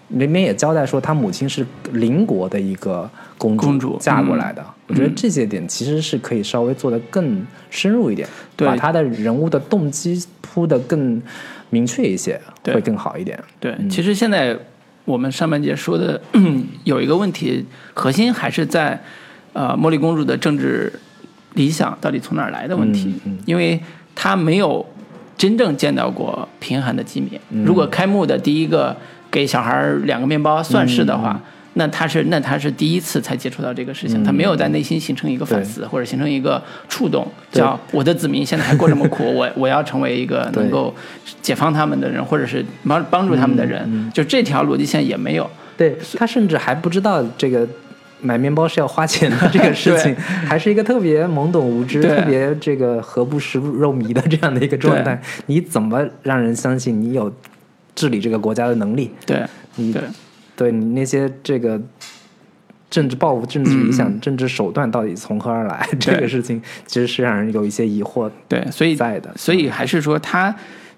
[0.09, 3.09] 里面也交代说，他母亲是邻国的一个
[3.39, 4.61] 公主嫁过来的。
[4.61, 11.19] 嗯我觉得这些点其实是可以稍微做得更深入一点，对把他的人物的动机铺得更
[11.71, 13.43] 明确一些，会更好一点。
[13.59, 14.55] 对，其实现在
[15.05, 16.21] 我们上半节说的
[16.85, 17.65] 有一个问题，
[17.95, 19.01] 核心还是在
[19.53, 20.93] 呃茉莉公主的政治
[21.55, 23.37] 理想到底从哪儿来的问题，嗯嗯。
[23.45, 23.77] 因为
[24.13, 24.85] 他没有
[25.35, 27.41] 真正见到过贫寒的寂灭。
[27.49, 27.65] 嗯。
[27.65, 28.95] 如果开幕的第一个
[29.29, 31.19] 给小孩两个面包算是的嗯。
[31.21, 31.41] 话。
[31.77, 37.59] 那他是那他是第一次才接触到这个事情，他没有在内心形成一个反思，或者形成一个触动，对。
[37.59, 40.95] 叫我的子民现在还过这么苦， 我我要成为一个能够
[41.41, 44.09] 解放他们的人，或者是帮帮助他们的人，嗯。
[44.13, 45.49] 就这条逻辑线也没有。
[45.75, 47.67] 对他甚至还不知道这个
[48.21, 50.15] 买面包是要花钱的这个事情
[50.47, 55.21] 还是一个特别懵懂无知、特别这个何不食肉糜的这样的一个状态。
[55.47, 57.31] 你怎么让人相信你有
[57.93, 59.11] 治理这个国家的能力？
[59.25, 59.43] 对
[59.75, 60.01] 你对
[60.55, 61.79] 对你那些这个
[62.89, 65.87] 政治抱负、政治理想、嗯政治手段到底从何而来？
[65.99, 68.29] 这个事情其实是让人有一些疑惑。
[68.47, 70.55] 对，所以在的所以还是说他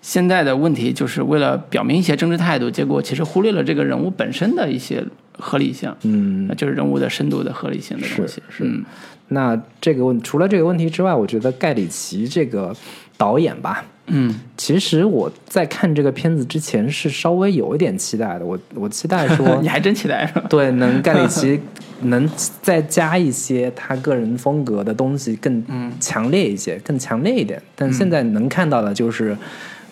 [0.08, 5.04] 现在的问题就是为了表明一些政治态度，结果其实忽略了这个人物本身的一些
[5.38, 8.42] 合理性，嗯，就是人物的深度的合理性的东西。
[8.50, 8.86] 是嗯
[9.28, 12.74] 那这个问除了这个问题之外，我觉得盖里奇这个
[13.18, 20.46] 导演吧，嗯其实我在看这个片子之前是稍微有一点期待的，我我期待说 你还真期待是吧？
[20.50, 21.60] 对，能盖里奇
[22.04, 22.26] 能
[22.62, 25.62] 再加一些他个人风格的东西，更
[26.00, 27.62] 强烈一些，更强烈一点。
[27.76, 29.38] 但现在能看到的就是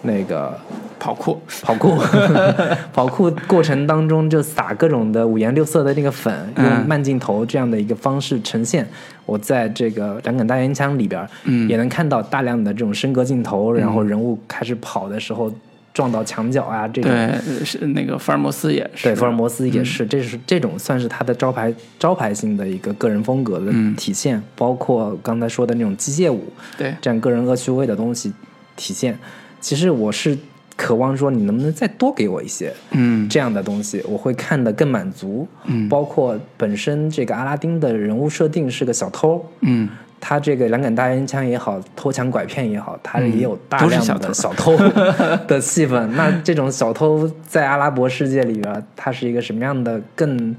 [0.05, 0.57] 那个
[0.99, 1.95] 跑酷，跑酷，
[2.93, 6.65] 跑酷过程当中就撒各种的五颜六色的那个粉，嗯。
[6.65, 8.87] 用慢镜头这样的一个方式呈现。
[9.25, 11.67] 我在这个两杆大烟枪里边，嗯。
[11.67, 15.53] 也能看到大量的这种升格镜头，然后人物开始跑的时候
[15.93, 17.11] 撞到墙角啊，这种。
[17.11, 23.95] 对，呃是那个福尔摩斯也是，对，福尔摩斯也是，这是这种算是他的招牌招牌性的一个个人风格的嗯。
[23.95, 28.33] 体现，包括刚才说的那种机械舞，对，这样个人恶趣味的东西
[28.75, 29.17] 体现。
[29.65, 30.37] 其实我是
[30.77, 35.47] 渴望说，你能不能再多给我一些嗯这样的东西，我会看得更满足。
[35.63, 39.89] 嗯包括本身这个阿拉丁的人物设定是个小偷，嗯
[40.21, 44.77] 他这个两杆大烟枪也好，偷抢拐骗也好，他也有大量的小小偷
[45.49, 46.15] 的戏份。
[46.15, 50.55] 那这种小偷在阿拉伯世界里边，他是一个什么样的更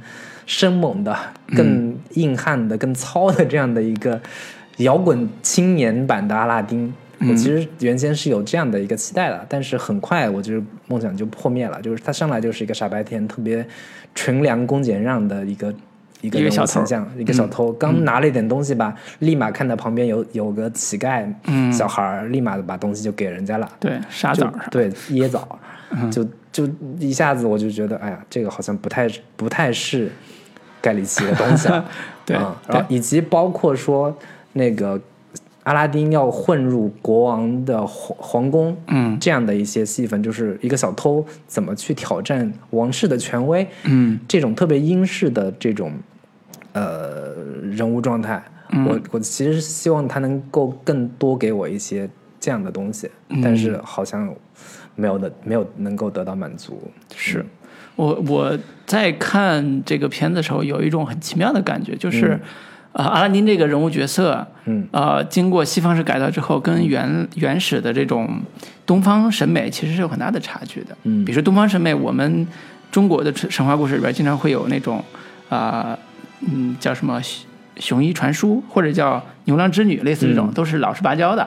[0.46, 1.16] 生猛的、
[1.54, 4.20] 更硬汉的、更糙的这样的一个
[4.78, 6.92] 摇滚青年版的阿拉丁？
[7.20, 11.80] 我其实原先是有这样的一个期待的，但是很快我就是梦想就破灭了。
[11.80, 13.66] 就是他上来就是一个傻白甜、特别
[14.14, 15.74] 纯良、恭俭让的一个
[16.20, 17.72] 一个一个小偷形象，一个小偷。
[17.72, 23.70] 刚拿了一点东西吧，立马看到旁边有有个乞丐嗯小孩，立马把东西就给人家了。
[23.80, 25.58] 对，沙枣，对椰枣，
[25.90, 26.10] 嗯。
[26.10, 26.66] 就就
[26.98, 29.06] 一下子我就觉得，哎呀，这个好像不太
[29.36, 30.10] 不太是
[30.80, 31.84] 盖里奇的东西啊。
[32.24, 34.16] 对啊然后以及包括说
[34.54, 34.98] 那个
[35.66, 39.18] 阿拉丁要混入国王的皇皇宫，嗯。
[39.18, 44.16] 这样的一些戏份，就是一个小偷怎么去挑战王室的权威，嗯。
[44.28, 45.92] 这种特别英式的这种
[46.72, 48.40] 呃人物状态，
[48.70, 48.86] 嗯。
[48.86, 52.08] 我我其实希望他能够更多给我一些
[52.38, 53.40] 这样的东西，嗯。
[53.42, 54.32] 但是好像
[54.94, 56.80] 没有的没有能够得到满足。
[57.16, 57.44] 是。
[57.96, 58.56] 我我
[58.86, 62.38] 在看这个片子的时候，有一种很奇妙的感觉，就是。
[62.96, 68.40] 啊、阿拉丁这个人物角色，嗯，呃，经过西方式改造之后，跟原原始的这种
[68.86, 70.96] 东方审美其实是有很大的差距的。
[71.02, 72.48] 嗯比如说东方审美，我们
[72.90, 75.04] 中国的神话故事里边经常会有那种
[75.50, 75.98] 啊、
[76.40, 77.46] 嗯，叫什么雄
[77.78, 81.46] 雄鹰传书，或者叫牛郎织女，类似这种，都是老实巴交的，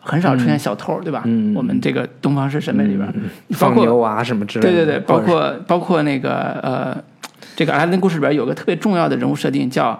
[0.00, 1.22] 很少出现小偷，对吧？
[1.24, 6.96] 嗯我们这个东方式审美里边，包放括牛娃什么之类的，对对对，包括包括那个呃，
[7.56, 9.98] 这个阿拉丁故事里边有个特别重要的人物设定，叫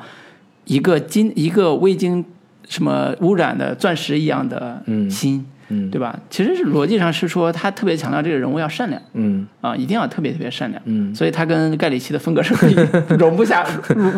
[0.68, 2.24] 一个金一个未经
[2.68, 6.18] 什么污染的钻石一样的嗯心，嗯对吧？
[6.28, 10.82] 其实是逻辑上是说他特别强调这个人物要善良嗯啊，一定要特别特别善良。
[10.84, 12.76] 嗯，所以他跟盖里奇的风格是可以
[13.18, 13.66] 融不下、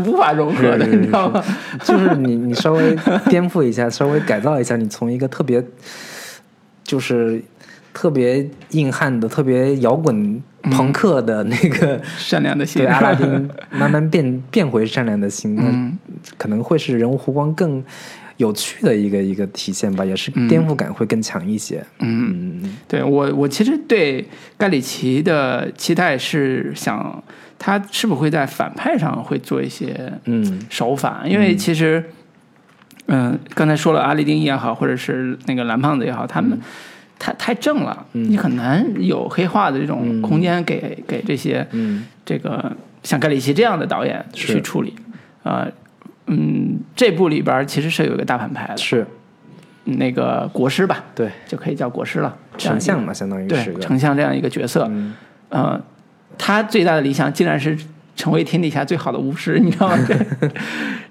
[0.04, 1.42] 无法融合的，你知道吗？
[1.84, 2.96] 就是你你稍微
[3.28, 5.64] 颠覆一下，稍微改造一下，你从一个特别
[6.82, 7.40] 就是
[7.92, 12.00] 特别硬汉的、特别摇滚朋克的那个。
[12.16, 15.98] 善良的心对，阿拉丁 慢慢变变回善良的心，那嗯
[16.36, 17.82] 可能会是人物弧光更
[18.36, 21.84] 有趣的一个一个体现吧，也是颠覆感会更强一些。
[21.98, 22.60] 嗯。
[22.62, 24.26] 嗯对我，我其实对
[24.56, 27.22] 盖里奇的期待是想
[27.58, 32.04] 他是不是会在反派上会做一些嗯手法，因为其实，
[33.06, 36.58] 嗯、刚才说了阿拉丁也好，或者是那个蓝胖子也好，他们。
[37.20, 42.04] 太太正了，你很难有黑化的这种空间给、给这些嗯。
[42.24, 44.94] 这个像盖里奇这样的导演去处理。
[45.42, 45.70] 呃，
[46.26, 49.06] 嗯，这部里边其实是有一个大反派的，是。
[49.84, 51.28] 那个国师吧，对。
[51.48, 55.14] 就可以叫国师了，丞相嘛，相当于对是个丞相这样一个角色，嗯。
[55.48, 55.80] 呃，
[56.38, 57.76] 他最大的理想竟然是
[58.14, 59.98] 成为天底下最好的巫师，你知道吗？
[60.06, 60.16] 这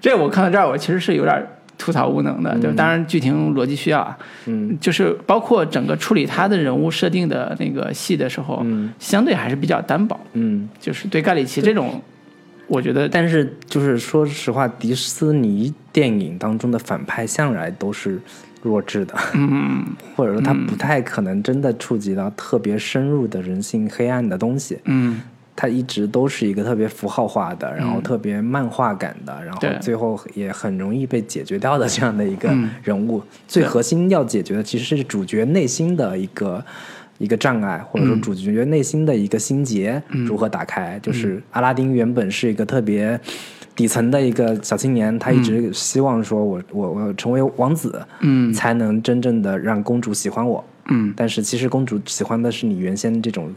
[0.00, 1.46] 这我看到这儿，我其实是有点
[1.80, 4.78] 吐槽无能的，就当然剧情逻辑需要啊，嗯。
[4.78, 8.92] 就是包括整个处理他的人物设定的那个戏的时候，嗯。
[8.98, 10.68] 相对还是比较单薄，嗯。
[10.78, 12.00] 就是对盖里奇这种，
[12.66, 18.20] 我觉得但是就是说实话，迪斯尼电影当中的反派向来都是
[18.62, 19.82] 弱智的，嗯。
[20.14, 24.78] 或者说他不太可能真的触及到特别深入的人性黑暗的东西。
[24.84, 25.20] 嗯
[25.60, 32.70] 它一直都是一个特别符号化的，然后特别漫画感的，然后最后也很容易被解决掉的这样的一个嗯。
[32.82, 33.22] 人物。
[33.46, 36.64] 最核心要解决的其实是主角内心的一个
[37.18, 40.98] 一个障碍，或者说主角内心的一个心结如何打开。
[41.02, 43.20] 就是阿拉丁原本是一个特别。
[43.76, 48.50] 底层的一个小青年，他一直希望说我我我成为王子，嗯。
[48.52, 50.62] 才能真正的让公主喜欢我。
[50.90, 53.50] 嗯，但是其实公主喜欢的是你原先这种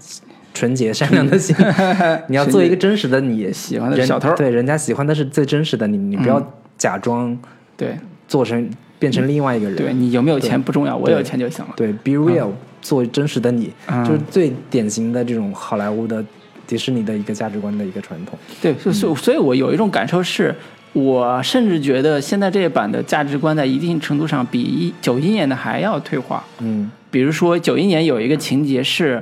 [0.54, 1.56] 纯洁善良的心，
[2.28, 4.34] 你要做一个真实的你，喜欢的人小偷。
[4.36, 6.48] 对，人家喜欢的是最真实的你，你不要嗯。
[6.78, 7.38] 假装
[7.78, 7.96] 对。
[8.28, 9.76] 做成变成另外一个人。
[9.76, 11.74] 对，你有没有钱不重要，我有钱就行了。
[11.76, 12.50] 对，be real，、
[12.82, 14.04] 做真实的你，嗯。
[14.04, 16.24] 就是最典型的这种好莱坞的
[16.66, 18.38] 迪士尼的一个价值观的一个传统。
[18.62, 20.56] 对，所以所以，我有一种感受是，
[20.94, 26.44] 我甚至觉得现在这一版的价值观在一定程度上比一九一年的还要退化。
[26.60, 26.90] 嗯。
[27.12, 29.22] 比如说九一年有一个情节是，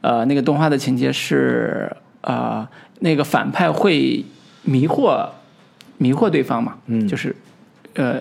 [0.00, 1.90] 呃，那个动画的情节是，
[2.22, 2.66] 呃，
[3.00, 4.24] 那个反派会
[4.62, 5.28] 迷惑
[5.98, 7.06] 迷惑对方嘛，嗯。
[7.06, 7.34] 就是。
[7.94, 8.20] 呃，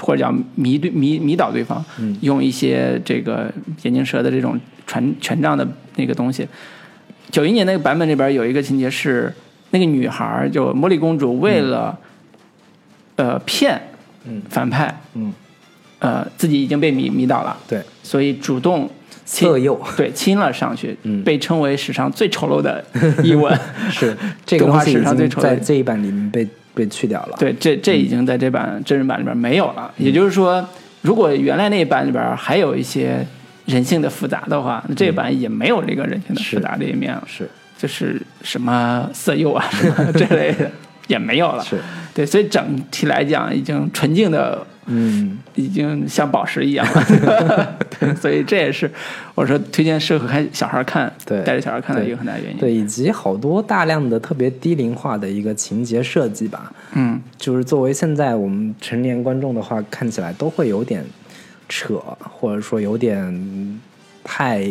[0.00, 2.16] 或者叫迷对迷迷倒对方，嗯。
[2.20, 3.52] 用一些这个
[3.82, 5.66] 眼镜蛇的这种权权杖的
[5.96, 6.46] 那个东西。
[7.28, 9.34] 九一年那个版本里边有一个情节是，
[9.70, 11.98] 那个女孩就茉莉公主为了、
[13.16, 13.82] 呃骗
[14.24, 14.40] 嗯。
[14.48, 15.32] 反派，嗯，
[15.98, 18.88] 呃自己已经被迷迷倒了，对，所以主动
[19.28, 22.82] 亲色诱 对亲了上去，嗯被称为史上最丑陋的
[23.22, 23.54] 一吻。
[23.92, 24.16] 是
[24.46, 25.50] 这个 动画史上最丑的。
[25.50, 27.36] 在这一版里面被被去掉了。
[27.38, 29.92] 对，这这已经在这版真人版里边没有了。
[29.98, 30.66] 也就是说，
[31.02, 33.18] 如果原来那一版里边还有一些
[33.66, 40.70] 人性的复杂的话，那这一版也没有这个人性的复杂这一面了，是就是什么色诱啊什么这类的
[41.06, 41.62] 也没有了。
[41.62, 41.78] 是，
[42.18, 42.60] 对，所以整
[42.90, 47.78] 体来讲，已经纯净的嗯，已经像宝石一样了。
[48.00, 48.90] 对，所以这也是
[49.36, 52.58] 我说推荐适合看小孩看，对带着小孩看的一个很大原因。
[52.58, 61.04] 对，以及好多大量的特别低龄化的一个情节设计吧，嗯，就是作为现在我们成年观众的话，看起来都会有点
[61.68, 63.80] 扯，或者说有点
[64.24, 64.66] 太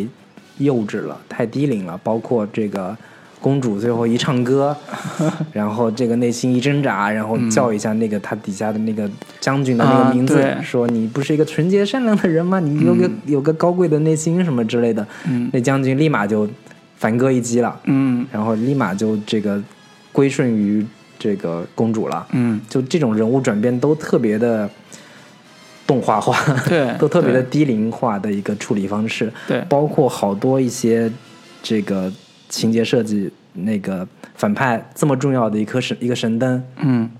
[0.58, 1.98] 幼稚了，太低龄了。
[2.04, 2.94] 包括这个
[3.40, 4.76] 公主最后一唱歌，
[5.52, 9.08] 然后这个内心一挣扎，然后叫一下那个他底下的那个
[9.40, 10.56] 将军的那啊个名字，对。
[10.62, 12.58] 说你不是一个纯洁善良的人吗？
[12.60, 15.06] 你有个、有个高贵的内心什么之类的。
[15.28, 15.48] 嗯。
[15.52, 16.48] 那将军立马就
[16.96, 18.26] 反戈一击了，嗯。
[18.32, 19.62] 然后立马就这个
[20.10, 20.84] 归顺于
[21.18, 22.26] 这个公主了。
[22.32, 24.68] 嗯，就这种人物转变都特别的
[25.86, 26.36] 动画化，
[26.68, 26.92] 对。
[26.98, 29.64] 都特别的低龄化的一个处理方式，对。
[29.68, 31.10] 包括好多一些
[31.62, 32.12] 这个
[32.48, 37.10] 情节设计，那个反派这么重要的一颗神一个神灯，嗯，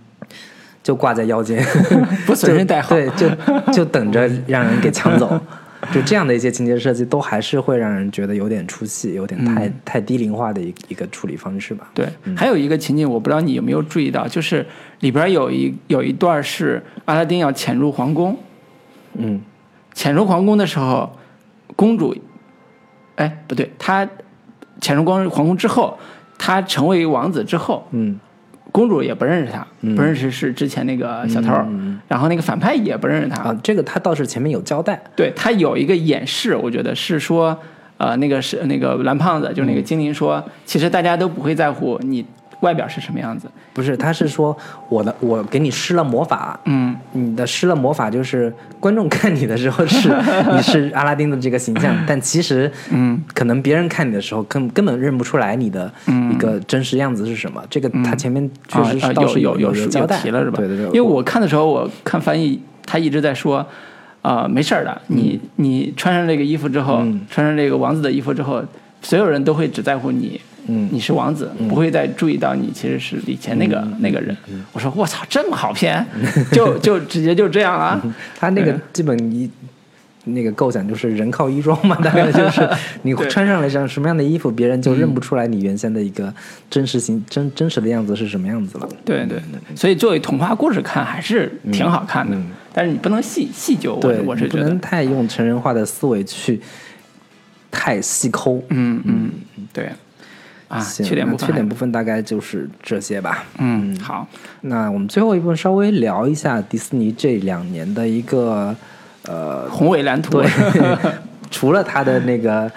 [0.82, 1.64] 就挂在腰间，
[2.26, 2.94] 不随身带好。
[2.94, 3.28] 对，就
[3.72, 5.38] 就等着让人给抢走。
[5.92, 11.88] 就这样的一些情节设计，都还是会让人觉得有点出戏，有点太、太低龄化的一一个处理方式吧。
[11.94, 12.04] 对，
[12.36, 14.66] 还有一个情景，我不知道你有没有注意到，就是
[15.00, 18.36] 里边有一有一段是阿拉丁要潜入皇宫，
[19.14, 19.40] 嗯
[19.94, 21.16] 潜入皇宫的时候，
[21.76, 22.12] 公主，
[23.14, 24.06] 哎，不对，他
[24.80, 25.98] 潜入光皇宫之后，
[26.38, 28.18] 他成为王子之后，嗯。
[28.70, 29.96] 公主也不认识他，嗯。
[29.96, 37.58] 不认识是之前那个小偷，嗯然后那个反派也不认识他，啊，这个他倒是前面有交代，对他有一个演示，我觉得是说，
[37.96, 42.24] 呃，那个是那个蓝胖子，就是那个精灵说，其实大家都不会在乎你
[42.60, 44.56] 外表是什么样子，不是，他是说
[44.88, 50.08] 我的我给你施了魔法，嗯，你的施了魔法就是观众看你的时候是
[50.52, 55.92] 你是阿拉丁的这个形象， 但其实嗯，可能别人看你的时候根根本认不出来你的
[56.32, 57.62] 一个真实样子是什么。
[57.70, 60.18] 这个他前面确实倒是有有有交代。
[60.20, 60.58] 提了是吧？
[60.58, 63.64] 对对对，因为我看的时候，我看翻译，他一直在说，
[64.22, 67.20] 啊、没事儿的，你你穿上这个衣服之后，嗯。
[67.30, 68.60] 穿上这个王子的衣服之后，
[69.00, 70.40] 所有人都会只在乎你。
[70.68, 70.88] 嗯。
[70.92, 73.96] 你是王子，不会再注意到你其实是以前那个、嗯。
[74.00, 74.36] 那个人。
[74.72, 76.06] 我说我操，这么好骗，
[76.52, 78.00] 就就直接就这样了。
[78.38, 79.50] 他那个基本一。
[80.24, 82.68] 那个构想就是人靠衣装嘛，大概就是
[83.00, 83.26] 你对。
[83.30, 86.30] 穿上了像什么样的衣服，别人就认不出来你原先的一个
[86.68, 88.86] 真实形真真实的样子是什么样子了。
[89.06, 92.50] 对对对，所以作为童话故事看还是挺好看的，嗯。
[92.74, 94.64] 但是你不能细细究，我是觉得。
[94.64, 96.60] 不能，太用成人化的思维去
[97.70, 98.62] 太细抠。
[98.68, 99.30] 嗯嗯，
[99.72, 99.90] 对，
[100.68, 101.46] 啊，缺点部分。
[101.46, 103.44] 缺点部分大概就是这些吧。
[103.58, 104.26] 嗯，好，
[104.60, 108.74] 那我们最后一部分稍微聊一下迪士尼这两年的一个
[109.22, 110.48] 呃，宏伟蓝图，对，
[111.50, 112.70] 除了它的那个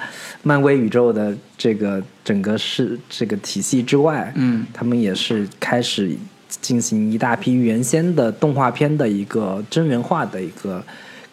[0.43, 4.65] 漫威宇宙的这个整个是这个体系之外，嗯。
[4.73, 6.09] 他们也是开始
[6.47, 10.83] 进行一大批原先的动画片的一个真人化的一个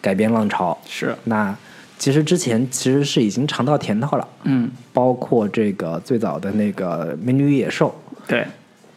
[0.01, 0.77] 改编浪潮。
[0.87, 1.55] 是，那
[1.99, 7.93] 其实之前其实是已经尝到甜头了，嗯，包括这个最早的那个《美女与野兽》，
[8.29, 8.47] 对，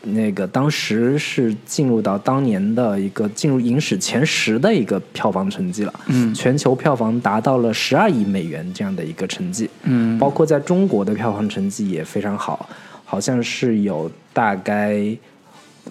[0.03, 6.33] 那个当时是进入到当年的一个进入影史前十的一个票房成绩了，嗯。
[6.33, 12.69] 全球票房达到了十二亿美元这样的一个成绩，嗯，包括在中国的票房成绩也非常好，
[13.05, 15.05] 好像是有大概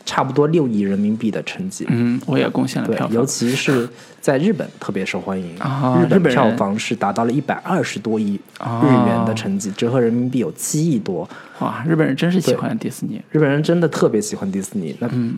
[0.05, 1.85] 差不多六亿人民币的成绩。
[1.89, 3.87] 嗯，我也贡献了对票，房，尤其是
[4.19, 11.29] 在日本特别受欢迎，啊日本票房是达到了一百二十多亿哦日元的成绩，折合人民币有七亿多。
[11.59, 13.21] 哇，日本人真是喜欢迪士尼。
[13.31, 15.37] 日本人真的特别喜欢迪士尼，那、嗯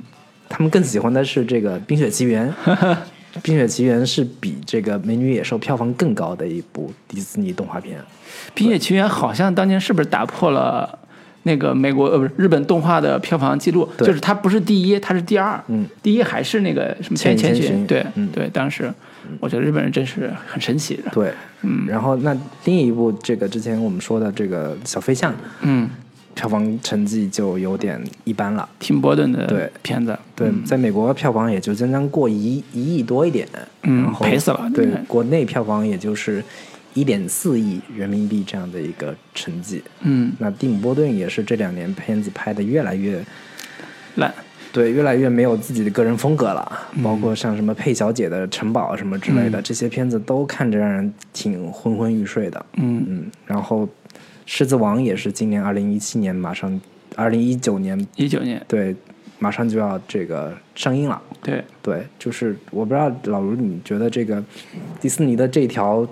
[0.50, 2.54] 他们更喜欢的是这个《冰雪奇缘》。
[3.42, 7.98] 《冰雪奇缘》是比这个《美女野兽》票房更高的一部迪士尼动画片。
[8.54, 11.00] 《冰雪奇缘》好像当年是不是打破了
[11.44, 13.88] 那个美国呃不是日本动画的票房记录？
[13.98, 15.62] 就是它不是第一，它是第二。
[15.68, 17.86] 嗯，第一还是那个什么千与千寻？
[17.86, 18.92] 对、嗯对，当时
[19.40, 21.04] 我觉得日本人真是很神奇的。
[21.12, 21.32] 对，
[21.62, 22.36] 嗯，然后那
[22.66, 25.90] 另一部这个之前我们说的这个小飞象，嗯，
[26.34, 28.68] 票房成绩就有点一般了。
[28.80, 33.48] tim 波顿的对片子，对，在美国票房也就将将过一一亿多一点，
[33.84, 36.44] 嗯赔死了对对，国内票房也就是
[36.94, 39.84] 一点四亿人民币这样的一个成绩。
[40.02, 43.24] 嗯，那蒂姆·波顿也是这两年片子拍的越来越
[44.16, 44.34] 烂。
[44.72, 52.66] 对，越来越没有自己的个人风格了，嗯包括像什么佩小姐的城堡什么之类的，这些片子都看着让人挺昏昏欲睡的。
[52.78, 53.86] 嗯嗯，然后
[54.48, 56.82] 《狮子王》也是今年二零一七年马上，
[57.16, 58.96] 二零一九年一九年，对，
[59.38, 61.22] 马上就要这个上映了。
[61.44, 64.44] 对，对，就是我不知道老卢，你觉得这个
[65.00, 66.08] 迪士尼的这条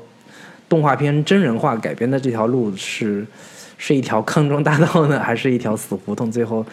[0.72, 3.28] 动画片真人化改编的这条路是
[3.78, 6.32] 是一条康庄大道呢， 还是一条死胡同？
[6.32, 6.66] 最后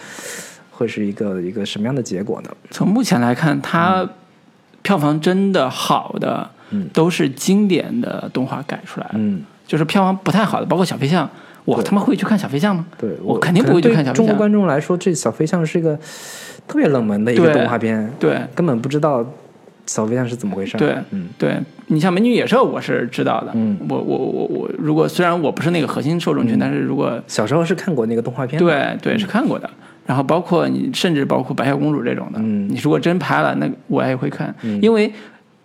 [0.70, 2.50] 会是一个一个什么样的结果呢？
[2.70, 4.08] 从目前来看，它
[4.82, 9.14] 票房真的好的，嗯都是经典的动画改出来的。
[9.14, 11.28] 嗯，就是票房不太好的，包括小飞象，
[11.64, 12.86] 我他妈会去看小飞象吗？
[12.96, 14.14] 对我肯定不会去看小飞象。
[14.14, 15.98] 中国观众来说，这小飞象是一个
[16.68, 19.26] 特别冷门的一个动画片，对根本不知道
[19.88, 20.76] 小飞象是怎么回事。
[20.76, 21.28] 对嗯。
[21.36, 21.58] 对，
[21.88, 23.50] 你像《美女与野兽》，我是知道的。
[23.54, 23.76] 嗯。
[23.88, 29.68] 我我我我，如果虽然我不是那个核心受众群，但是如果小时候是看过那个动画片，对对是看过的。
[30.06, 32.68] 然后包括你，甚至包括白雪公主这种的，嗯。
[32.68, 35.12] 你如果真拍了，那我也会看，因为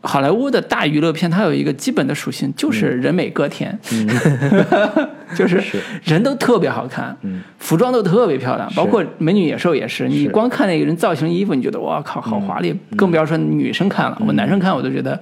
[0.01, 3.77] 好莱坞的大娱乐片，它有一个基本的属性，就是人美歌甜，
[5.35, 5.61] 就是
[6.03, 7.15] 人都特别好看，
[7.59, 15.19] 服装都特别漂亮，包括美女野兽也是，你光看那个人造型衣服，你觉得哇靠，好华丽，更不要说女生看了，我男生看我都觉得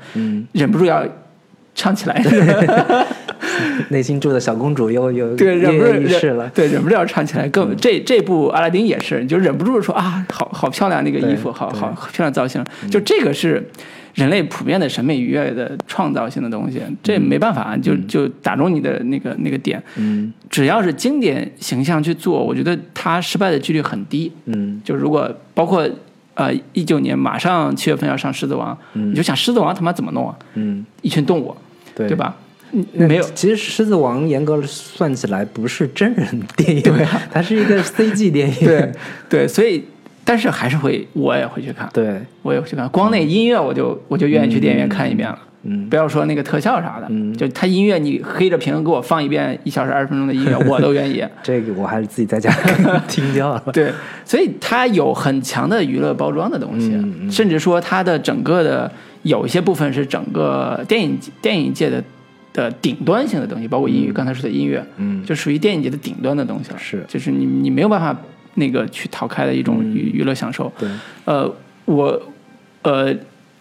[0.53, 1.05] 忍不住要
[1.74, 2.22] 唱起来，
[3.89, 6.49] 内心住的小公主又又对，忍不住跃跃欲试了。
[6.53, 7.47] 对，忍不住要唱起来。
[7.49, 12.64] 更这这部阿拉丁也是，你就忍不住说啊，好好漂亮那个衣服，好好漂亮造型。
[12.89, 13.64] 就这个是
[14.14, 19.82] 人类普遍的审美愉悦的创造性的东西，这没办法，就就打中你的那个那个点。
[19.95, 24.32] 嗯只要是经典形象去做，我觉得它失败的几率很低。
[24.45, 25.89] 嗯就如果包括
[26.34, 30.36] 呃一九年马上七月份要上《狮子王》，你就想《狮子王》他妈怎么弄啊？
[30.55, 31.55] 嗯，一群动物，
[31.95, 32.18] 对对？
[32.18, 32.36] 吧？
[32.93, 38.55] 没有其实《狮子王》严格算起来不是真人电影，对、它是一个 CG 电影。
[38.66, 38.91] 对
[39.30, 39.84] 对，所以
[40.24, 42.88] 但是还是会，我也会去看，对，我也会去看。
[42.89, 45.38] 光那音乐我就我就愿意去电影院看一遍了。
[45.63, 51.24] 嗯不要说那个特效啥的，嗯就他音乐你黑着屏给我放一遍一小时二十分钟的音乐， 我都愿意。
[51.43, 52.51] 这个我还是自己在家
[53.07, 53.63] 听掉了。
[53.72, 53.91] 对，
[54.26, 58.91] 所以它有很强的娱乐包装的东西，嗯嗯甚至说它的整个的
[59.22, 62.03] 有一些部分是整个电影电影界的
[62.53, 66.78] 的顶端性的东西，包括音乐，刚才说的音乐，嗯就属于电影界的顶端的东西了。
[66.80, 68.19] 是就是你你没有办法
[68.56, 70.72] 那个去逃开的一种娱娱乐享受。
[70.78, 70.89] 对，
[71.26, 71.52] 呃，
[71.86, 72.22] 我
[72.82, 73.16] 呃，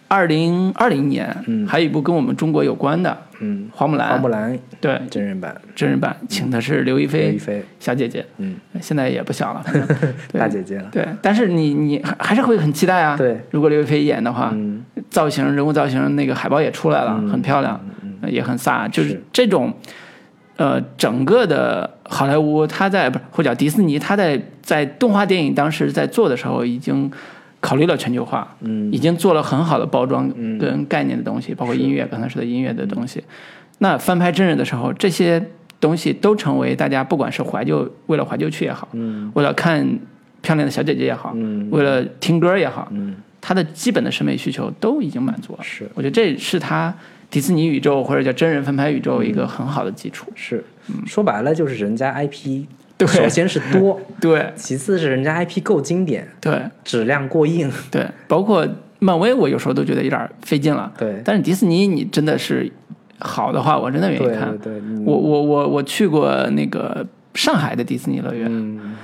[0.07, 1.65] 二零二零年、嗯。
[1.67, 5.01] 还有一部跟我们中国有关的嗯，《花木兰》，花木兰对。
[5.09, 9.63] 真人版，真人版，请的是刘亦菲刘亦菲，小姐姐，嗯，现在也不小了，
[10.33, 10.89] 大姐姐了。
[10.91, 13.15] 对，但是你你还还是会很期待啊。
[13.17, 14.83] 对，如果刘亦菲演的话，嗯。
[15.09, 17.29] 造型人物造型那个海报也出来了，嗯。
[17.29, 17.79] 很漂亮，
[18.21, 19.23] 呃也很飒，就是是。
[19.31, 19.73] 这种。
[20.61, 27.09] 呃，整个的好莱坞，他在不是或者叫迪士尼，他在在动画电影当时在做的时候，已经
[27.59, 28.91] 考虑了全球化，嗯。
[28.93, 33.23] 已经做了很好的包装嗯跟概念的东西，包括音乐，刚才说的音乐的东西。
[33.79, 35.43] 那翻拍真人的时候，这些
[35.79, 39.31] 东西都成为大家不管是怀旧，为了怀旧去也好，嗯。
[39.33, 39.83] 为了看
[40.43, 41.67] 漂亮的小姐姐也好，嗯。
[41.71, 45.63] 为了听歌也好，嗯，它的基本的审美需求都已经满足了。
[45.63, 45.89] 是。
[45.95, 46.93] 我觉得这是它
[47.31, 50.31] 迪士尼宇宙或者叫真人翻拍宇宙嗯一个很好的基础。
[50.35, 50.63] 是，
[51.07, 52.65] 说白了就是人家 IP，
[52.97, 57.71] 对首先是多， 对其次是人家 IP 够经典，对质量过硬。
[57.89, 58.67] 对，包括
[58.99, 60.91] 漫威，我有时候都觉得有点费劲了。
[60.97, 62.69] 对但是迪士尼，你真的是
[63.19, 64.55] 好的话，我真的愿意看。
[64.59, 64.73] 对
[65.05, 68.95] 我我我我去过那个上海的迪士尼乐园，嗯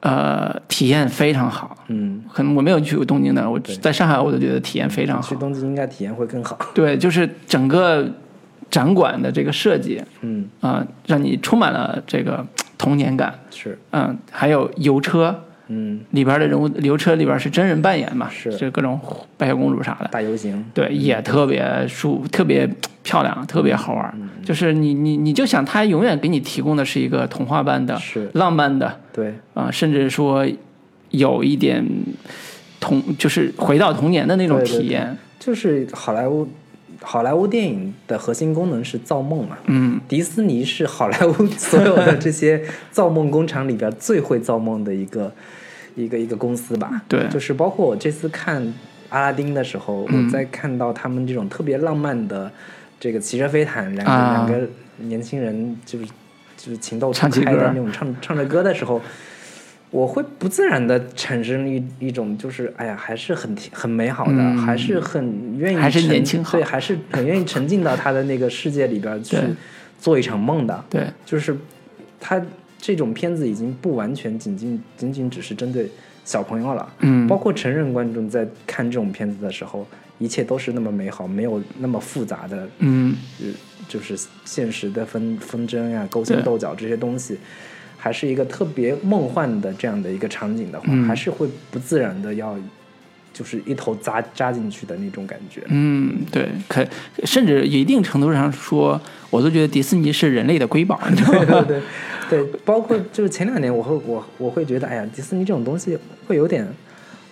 [0.00, 1.76] 呃，体验非常好。
[1.88, 5.28] 嗯，可能我没有去过东京的，我在上海我都觉得体验非常好。
[5.28, 6.58] 去东京应该体验会更好。
[6.72, 8.08] 对，就是整个
[8.70, 12.46] 展馆的这个设计，嗯，啊、让你充满了这个
[12.78, 13.34] 童年感。
[13.50, 15.42] 是，嗯，还有油车，
[15.72, 18.52] 嗯，里边的人物刘彻里边是真人扮演嘛，是。
[18.56, 19.00] 就各种
[19.36, 22.68] 白雪公主啥的，大游行，对，也特别舒，特别
[23.04, 24.12] 漂亮，特别好玩。
[24.20, 24.28] 嗯。
[24.44, 28.28] 就是你你你就想，他永远给你提供的是一个童话般的、是。
[28.34, 30.44] 浪漫的对，啊、甚至说
[31.10, 31.86] 有一点
[32.80, 34.78] 童，就是回到童年的那种对对。
[34.80, 35.16] 体验。
[35.38, 36.46] 就是好莱坞，
[37.00, 39.56] 好莱坞电影的核心功能是造梦嘛。
[39.66, 45.32] 嗯，迪士尼是好莱坞 所有的这些造梦工厂里边最会造梦的一个
[45.94, 47.02] 一个一个公司吧。
[47.08, 47.28] 对。
[47.28, 48.62] 就是包括我这次看
[49.08, 50.26] 阿拉丁的时候，嗯。
[50.26, 52.50] 我在看到他们这种特别浪漫的
[52.98, 54.46] 这个骑着飞毯，两个、啊。
[54.48, 54.68] 两个
[54.98, 56.04] 年轻人就是
[56.56, 59.00] 就是情窦初开的那种唱唱着歌的时候。
[59.92, 64.56] 我会不自然的产生一一种就是哎呀，还是很很美好的，嗯。
[64.56, 66.56] 还是很愿意还是沉年轻好。
[66.56, 69.36] 对，还是很愿意沉浸到他的那个世界里边去
[69.98, 70.84] 做一场梦的。
[70.88, 71.56] 对，就是
[72.20, 72.40] 他
[72.80, 75.90] 这种片子已经不完全仅仅仅仅只是针对
[76.24, 79.86] 小朋友了，嗯，包括成人观众在看这种片子的时候，
[80.18, 83.14] 一切都是那么美好，没有那么复杂的，嗯。
[83.40, 83.46] 呃
[83.88, 87.36] 就是现实的纷纷争呀、勾心斗角这些东西。
[87.98, 91.04] 还是一个特别梦幻的这样的一个场景的话，嗯。
[91.04, 92.56] 还是会不自然的要，
[93.32, 95.62] 就是一头扎扎进去的那种感觉。
[95.68, 96.86] 嗯，对，可
[97.24, 99.00] 甚至一定程度上说，
[99.30, 101.64] 我都觉得迪士尼是人类的瑰宝，你知道对吗？
[101.66, 101.80] 对
[102.28, 106.66] 对对，包括就是前两年，我会我我会觉得，哎呀，迪士尼这种东西会有点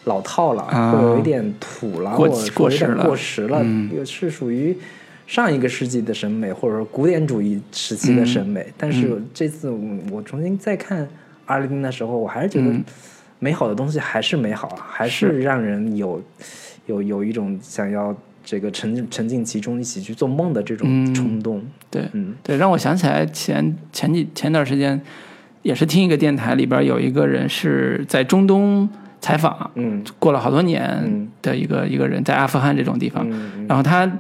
[0.05, 3.65] 老套了，啊会有一点土了，过过时了过时了，
[4.05, 4.77] 是属于
[5.27, 8.67] 上一个世纪的审美，或者说古典主义时期的审美。
[8.79, 9.79] 但是这次我
[10.11, 11.07] 我重新再看
[11.47, 12.85] 阿拉丁的时候，我还是觉得嗯
[13.39, 15.41] 美好的东西还是美好啊，还是是。
[15.41, 16.23] 让人有
[16.87, 18.15] 有有一种想要
[18.45, 21.15] 这个沉沉浸其中，一起去做梦的这种嗯。
[21.15, 21.63] 冲动。
[21.91, 22.35] 对，嗯。
[22.43, 25.01] 对，让我想起来前前几前段时间，
[25.63, 28.89] 也是听一个电台里边有一个人是在中东
[29.21, 30.03] 采访，嗯。
[30.19, 31.29] 过了好多年嗯。
[31.43, 33.67] 的一个、一个人，在阿富汗这种地方，嗯嗯。
[33.69, 34.11] 然后他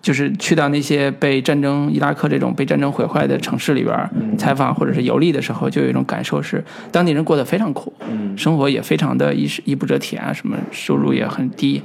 [0.00, 4.36] 就是去到那些被战争伊拉克这种被战争毁坏的城市里边嗯。
[4.38, 8.36] 采访或者是游历的时候，就有一种感受是，当地人过得非常苦，嗯。
[8.38, 11.82] 生活也非常的衣食衣不遮体啊，什么收入也很低，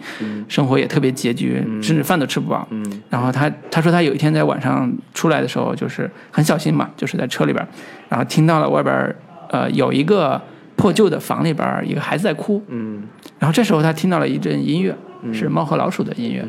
[0.47, 2.67] 生活也特别拮据，甚至饭都吃不饱。
[2.69, 3.01] 嗯。
[3.09, 7.67] 然后他他说他有一天在晚上出来的时候，就是很小心嘛，就是在车里边，
[8.09, 9.15] 然后听到了外边
[9.49, 10.39] 呃有一个
[10.75, 13.01] 破旧的房里边一个孩子在哭，嗯。
[13.39, 14.95] 然后这时候他听到了一阵音乐，
[15.33, 16.45] 是猫和老鼠的音乐，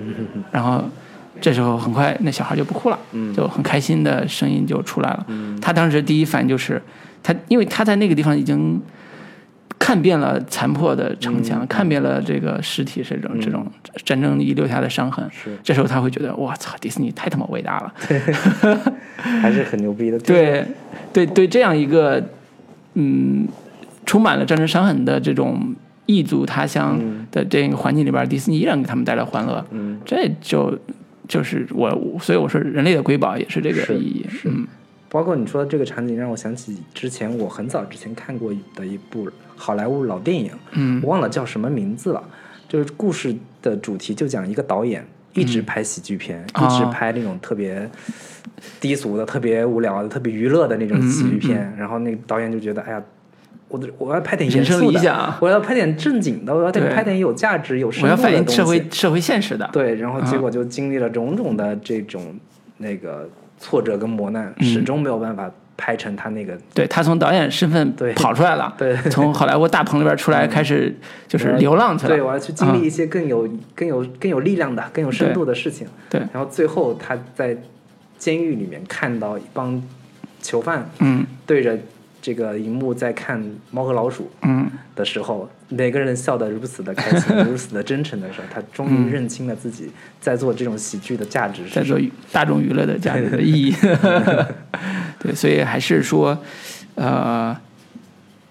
[0.53, 0.85] 然后
[1.41, 2.99] 这时候很快那小孩就不哭了，
[3.35, 5.27] 就很开心的声音就出来了。
[5.61, 6.81] 他当时第一反应就是
[7.23, 8.81] 他，因为他在那个地方已经
[9.79, 13.67] 看遍了残破的城墙，看遍了这个尸体这种、这种
[14.05, 15.29] 战争遗留下的伤痕。
[15.63, 17.93] 这时候他会觉得，我操，迪士尼太他妈伟大了。
[19.17, 20.19] 还是很牛逼的。
[20.21, 20.65] 对，
[21.13, 22.23] 对对，这样一个
[22.95, 23.47] 嗯，
[24.07, 25.75] 充满了战争伤痕的这种
[26.07, 26.99] 异族他乡
[27.31, 30.79] 的这个环境里边，迪士尼依然给他们带来欢乐，嗯，这就
[31.29, 34.67] 就是我，所以我说人类的瑰宝也是这个是意义，是嗯
[35.09, 42.23] 包括你说的这个场景，让我想起之前我很早之前看过的一部好莱坞老电影，嗯我忘了叫什么名字了。
[42.67, 47.89] 就是故事的主题就讲一个导演一直拍喜剧片，啊一直拍那种特别
[48.81, 51.73] 低俗的、特别无聊的、特别娱乐的那种喜剧片。
[51.79, 53.03] 然后那个导演就觉得，哎呀，
[53.75, 58.49] 我的我要拍点严人生肃的，理想我要拍点正经的，我要对拍点有价值、有深我要反映。
[58.49, 62.37] 社会社会现实的，对，然后结啊果就经历了种种的这种
[62.79, 66.57] 那个挫折跟磨难，嗯始终没有办法拍成他那个。
[66.73, 70.95] 对他从导演身份对跑出来了，对从好莱坞大棚里边出来，开始
[71.27, 75.89] 就是流浪去了，对，我要去经历啊一些更有、更有、更有力量的、更有深度的事情。
[76.09, 77.57] 对然后最后他在
[78.19, 79.83] 监狱里面看到一帮
[80.41, 81.77] 囚犯嗯对着
[82.25, 83.39] 这个荧幕在看
[83.71, 84.67] 《猫和老鼠》嗯
[84.97, 89.91] 的时候，每个人笑得如此的开心，如此的真诚的时候，他终于认清了自己
[90.23, 91.61] 在做这种喜剧的价值。
[91.71, 92.01] 在做
[92.33, 93.75] 大众娱乐的价值的意义。
[95.21, 96.39] 对，所以还是说，
[96.95, 97.55] 呃，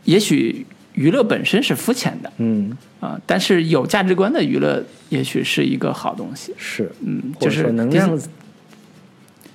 [0.04, 0.64] 也许
[0.94, 6.54] 娱乐本身是肤浅的嗯，啊、但是有价值观的娱乐也许是一个好东西。
[6.60, 8.16] 是，嗯，就是能让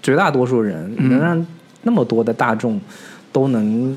[0.03, 1.47] 绝大多数人，嗯能让
[1.83, 2.81] 那么多的大众
[3.31, 3.97] 都能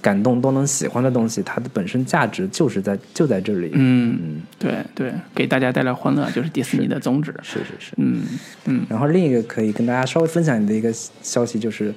[0.00, 3.70] 感动、都能喜欢的东西，它的本身价值就是在就在这里。
[3.74, 7.34] 嗯，嗯，对对，给大家带来欢乐就是迪士尼的宗旨。
[7.42, 7.92] 是是是。
[7.96, 8.22] 嗯
[8.66, 10.92] 嗯然后另一个可以跟大家稍微分享的一个
[11.22, 11.92] 消息就是，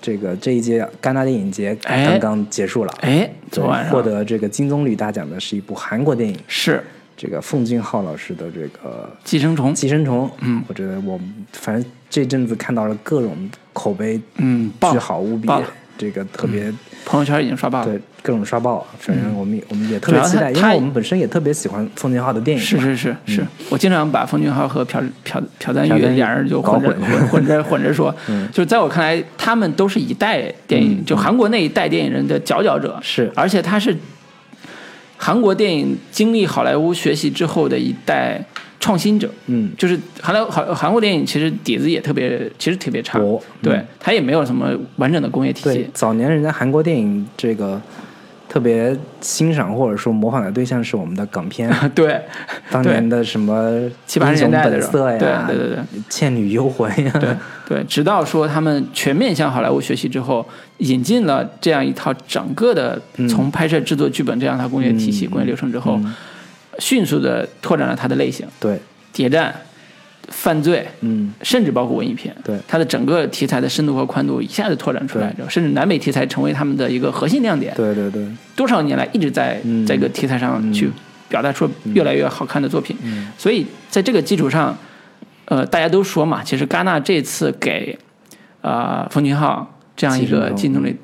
[0.00, 2.94] 这个这一届戛纳电影节哎刚刚结束了。
[3.00, 6.82] 哎，昨晚获得这个金棕榈大奖的是一部韩国电影，是
[7.16, 10.26] 这个奉俊昊老师的这个寄生虫《寄生虫》。
[10.40, 11.20] 嗯，我觉得我
[11.52, 15.48] 反正这阵子看到了各种口碑嗯，巨好无比
[15.96, 16.72] 这个特别、
[17.04, 17.86] 朋友圈已经刷爆了。
[17.86, 22.66] 对各种刷爆，反正我们也、我们也特别期待，因他为我们本身也特别喜欢奉俊昊的电影嘛。
[22.66, 28.14] 是是是是，我经常把奉俊昊和朴朴朴赞玉朴赞郁俩人就混着混混混着混着 说，
[28.50, 32.98] 就是在我看来，他们都是一代电影，就韩国那一代电影人的佼佼者。
[33.02, 33.30] 是。
[33.36, 33.94] 而且他是
[35.18, 38.42] 韩国电影经历好莱坞学习之后的一代
[38.84, 39.30] 创新者。
[39.46, 43.18] 嗯，就是韩莱韩韩国电影其实底子也特别，其实特别差。
[43.18, 45.88] 薄对嗯，他也没有什么完整的工业体系，。
[45.94, 47.80] 早年人家韩国电影这个
[48.46, 52.20] 特别欣赏或者说模仿的对象是我们的港片， 对，
[52.70, 56.02] 当年的什么七八十年代的色呀，对对对对。
[56.10, 57.30] 倩女幽魂呀，对
[57.66, 60.46] 对，直到说他们全面向好莱坞学习之后，
[60.78, 63.26] 引进了这样一套整个的嗯。
[63.26, 65.98] 从拍摄、制作、剧本这样一套工业体系、工业流程之后，
[66.78, 68.78] 迅速的拓展了它的类型，对，
[69.12, 69.54] 谍战、
[70.28, 72.34] 犯罪，嗯，甚至包括文艺片。
[72.42, 72.58] 对。
[72.66, 77.74] 它的整个题材的深度和宽度一下子拓展出来之后，甚至南美题材成为他们的一个核心亮点。
[77.74, 80.90] 对对对，多少年来一直在嗯这个题材上去
[81.28, 82.96] 表达出越来越好看的作品。
[83.36, 84.76] 所以在这个基础上，
[85.46, 87.98] 呃，大家都说嘛，其实戛纳这次给
[88.62, 90.94] 啊冯俊浩这样一个金棕榈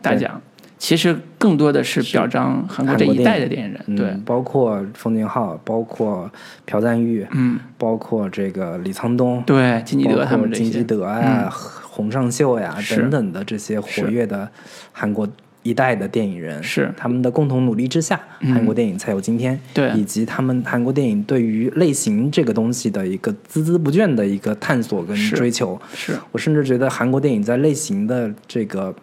[0.00, 0.40] 大奖，
[0.80, 3.84] 其实更多的是表彰韩国这一代的电影人。
[3.86, 6.28] 嗯对，包括奉俊昊，包括
[6.64, 12.96] 朴赞郁，嗯，包括这个李沧东，对，金基德他们这些，金基德呀、洪尚秀呀是。
[12.96, 14.48] 等等的这些活跃的
[14.90, 15.28] 韩国
[15.62, 16.90] 一代的电影人，是。
[16.96, 19.60] 他们的共同努力之下，韩国电影才有今天。
[19.74, 19.90] 对。
[19.90, 25.78] 以及他们韩国电影对于类型这个东西的一个孜孜不倦的一个探索跟追求。
[25.92, 26.14] 是。
[26.32, 28.94] 我甚至觉得韩国电影在类型的这个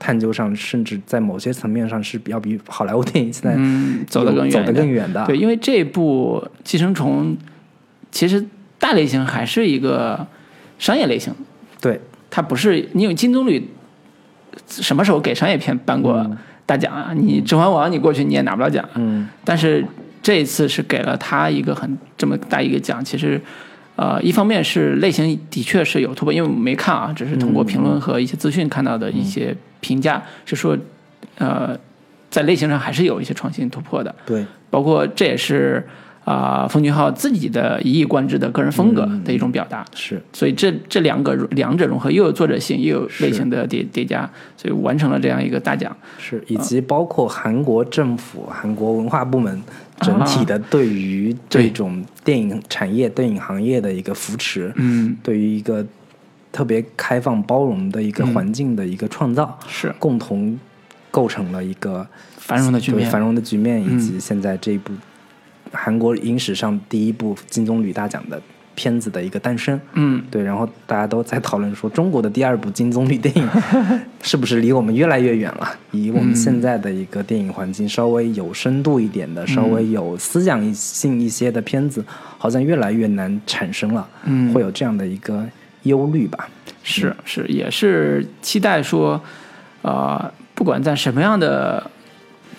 [0.00, 5.24] 探究上，甚至在某些层面上是比要比好莱坞电影现在嗯走得更远走得更远的。
[5.26, 7.36] 对，因为这部《寄生虫》
[8.10, 8.42] 其实
[8.78, 10.26] 大类型还是一个
[10.78, 11.32] 商业类型，
[11.82, 13.62] 对它不是你有金棕榈，
[14.66, 16.28] 什么时候给商业片颁过
[16.64, 17.12] 大奖啊？
[17.14, 19.86] 你《指环王》你过去你也拿不了奖，嗯，但是
[20.22, 23.38] 这一次是给了他一个很这么大一个奖，其实。
[24.00, 30.74] 呃，一方面是类型的确是有突破，因为我没看啊，只是通过评论和一些资讯看到的一些评价，是说，
[31.36, 31.78] 呃，
[32.30, 34.14] 在类型上还是有一些创新突破的。
[34.24, 35.86] 对，包括这也是
[36.24, 39.84] 啊、奉俊昊自己的一以贯之的个人风格的一种表达。
[39.94, 44.26] 是所以这这两个两者融合，又有作者性，又有类型的叠叠加，
[44.56, 45.94] 所以完成了这样一个大奖。
[46.18, 49.60] 是，以及包括韩国政府、韩国文化部门
[50.00, 55.86] 整体的对于这种电影产业、电影行业的一个扶持，嗯，对于一个
[56.50, 59.94] 特别开放包容的一个环境的一个创造，是。
[59.98, 60.58] 共同
[61.10, 63.98] 构成了一个繁荣的局面繁荣的局面，以嗯。
[63.98, 64.92] 及现在这一部
[65.72, 68.40] 韩国影史上第一部金棕榈大奖的
[68.80, 69.78] 片子的一个诞生。
[69.92, 73.46] 嗯，对，然后大家都在讨论说，中国的第二部金棕榈电影
[74.22, 75.68] 是不是离我们越来越远了？
[75.90, 82.02] 以我们现在的一个电影环境，稍微有深度一点的、稍微有思想性一些的片子，
[82.38, 84.08] 好像越来越难产生了。
[84.24, 85.44] 嗯会有这样的一个
[85.82, 86.48] 忧虑吧？
[86.82, 89.20] 是是，也是期待说，
[89.82, 91.90] 呃，不管在什么样的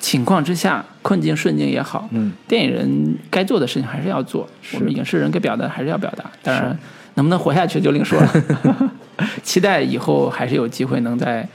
[0.02, 6.78] 情况之下，困境顺境也好，嗯，电影人该做的事情还是要做，我们影视人该表达还是要表达，当然
[7.14, 8.92] 能不能活下去就另说了。
[9.44, 11.48] 期待以后还是有机会能在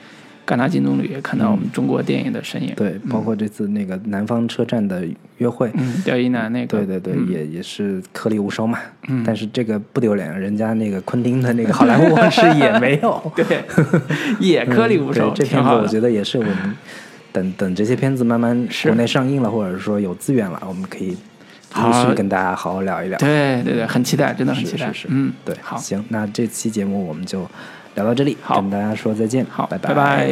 [0.46, 2.72] 戛纳金棕榈看到我们中国电影的身影。
[2.76, 5.04] 对，包括这次那个南方车站的
[5.38, 8.78] 约会，嗯，刁一男那个，对对对，嗯也也是颗粒无收嘛。
[9.08, 13.20] 嗯，但是这个不丢脸，人家那个昆汀的那个好莱坞往事也没有。
[13.34, 13.64] 对，
[14.38, 15.80] 也颗粒无收，这挺好的。
[15.80, 16.76] 片子我觉得也是我们
[17.36, 21.14] 等等这些片子慢慢国内上映了，或者说有资源了，我们可以
[21.70, 21.90] 好。
[21.90, 23.18] 陆续跟大家好好聊一聊。
[23.18, 24.86] 对对对，很期待，真的很期待。
[24.86, 25.00] 是是。
[25.02, 27.46] 是嗯，对，好，行，那这期节目我们就
[27.94, 28.62] 聊到这里，好。
[28.62, 30.26] 跟大家说再见，好，拜拜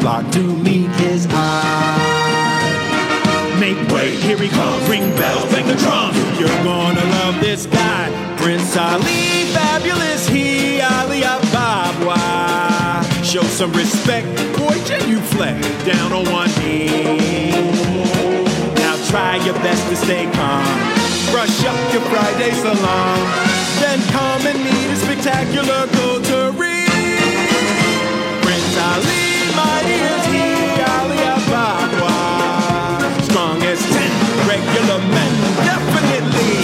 [0.00, 2.16] block to meet his eye.
[3.60, 4.88] Make way, here he comes.
[4.88, 6.16] Ring bells, bang the drums.
[6.38, 9.44] You're gonna love this guy, Prince Ali.
[9.52, 13.04] Fabulous, he Ali Ababa.
[13.24, 14.17] Show some respect.
[34.98, 35.32] gentleman,
[35.64, 36.58] definitely.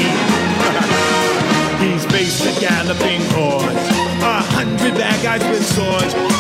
[1.87, 3.89] He's faced at galloping hordes,
[4.23, 6.34] A hundred bad guys with swords.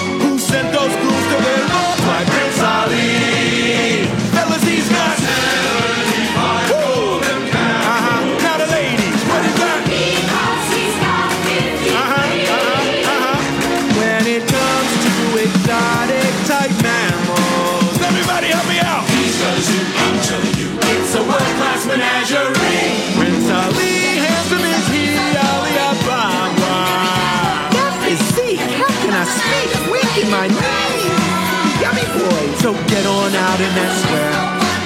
[32.88, 34.34] get on out in that square.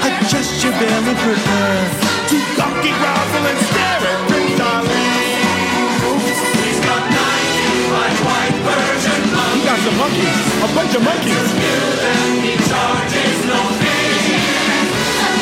[0.09, 1.83] Adjust your veil and prepare
[2.29, 5.39] to donkey grovel and stare at Prince Darling.
[6.61, 9.57] He's got 95 white birds monkeys.
[9.57, 11.49] He got some monkeys, a bunch of monkeys.
[12.45, 14.37] he charges no fee.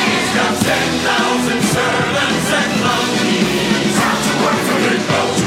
[0.07, 3.95] He's got 10,000 servants and monkeys.
[3.99, 5.46] Time to work for the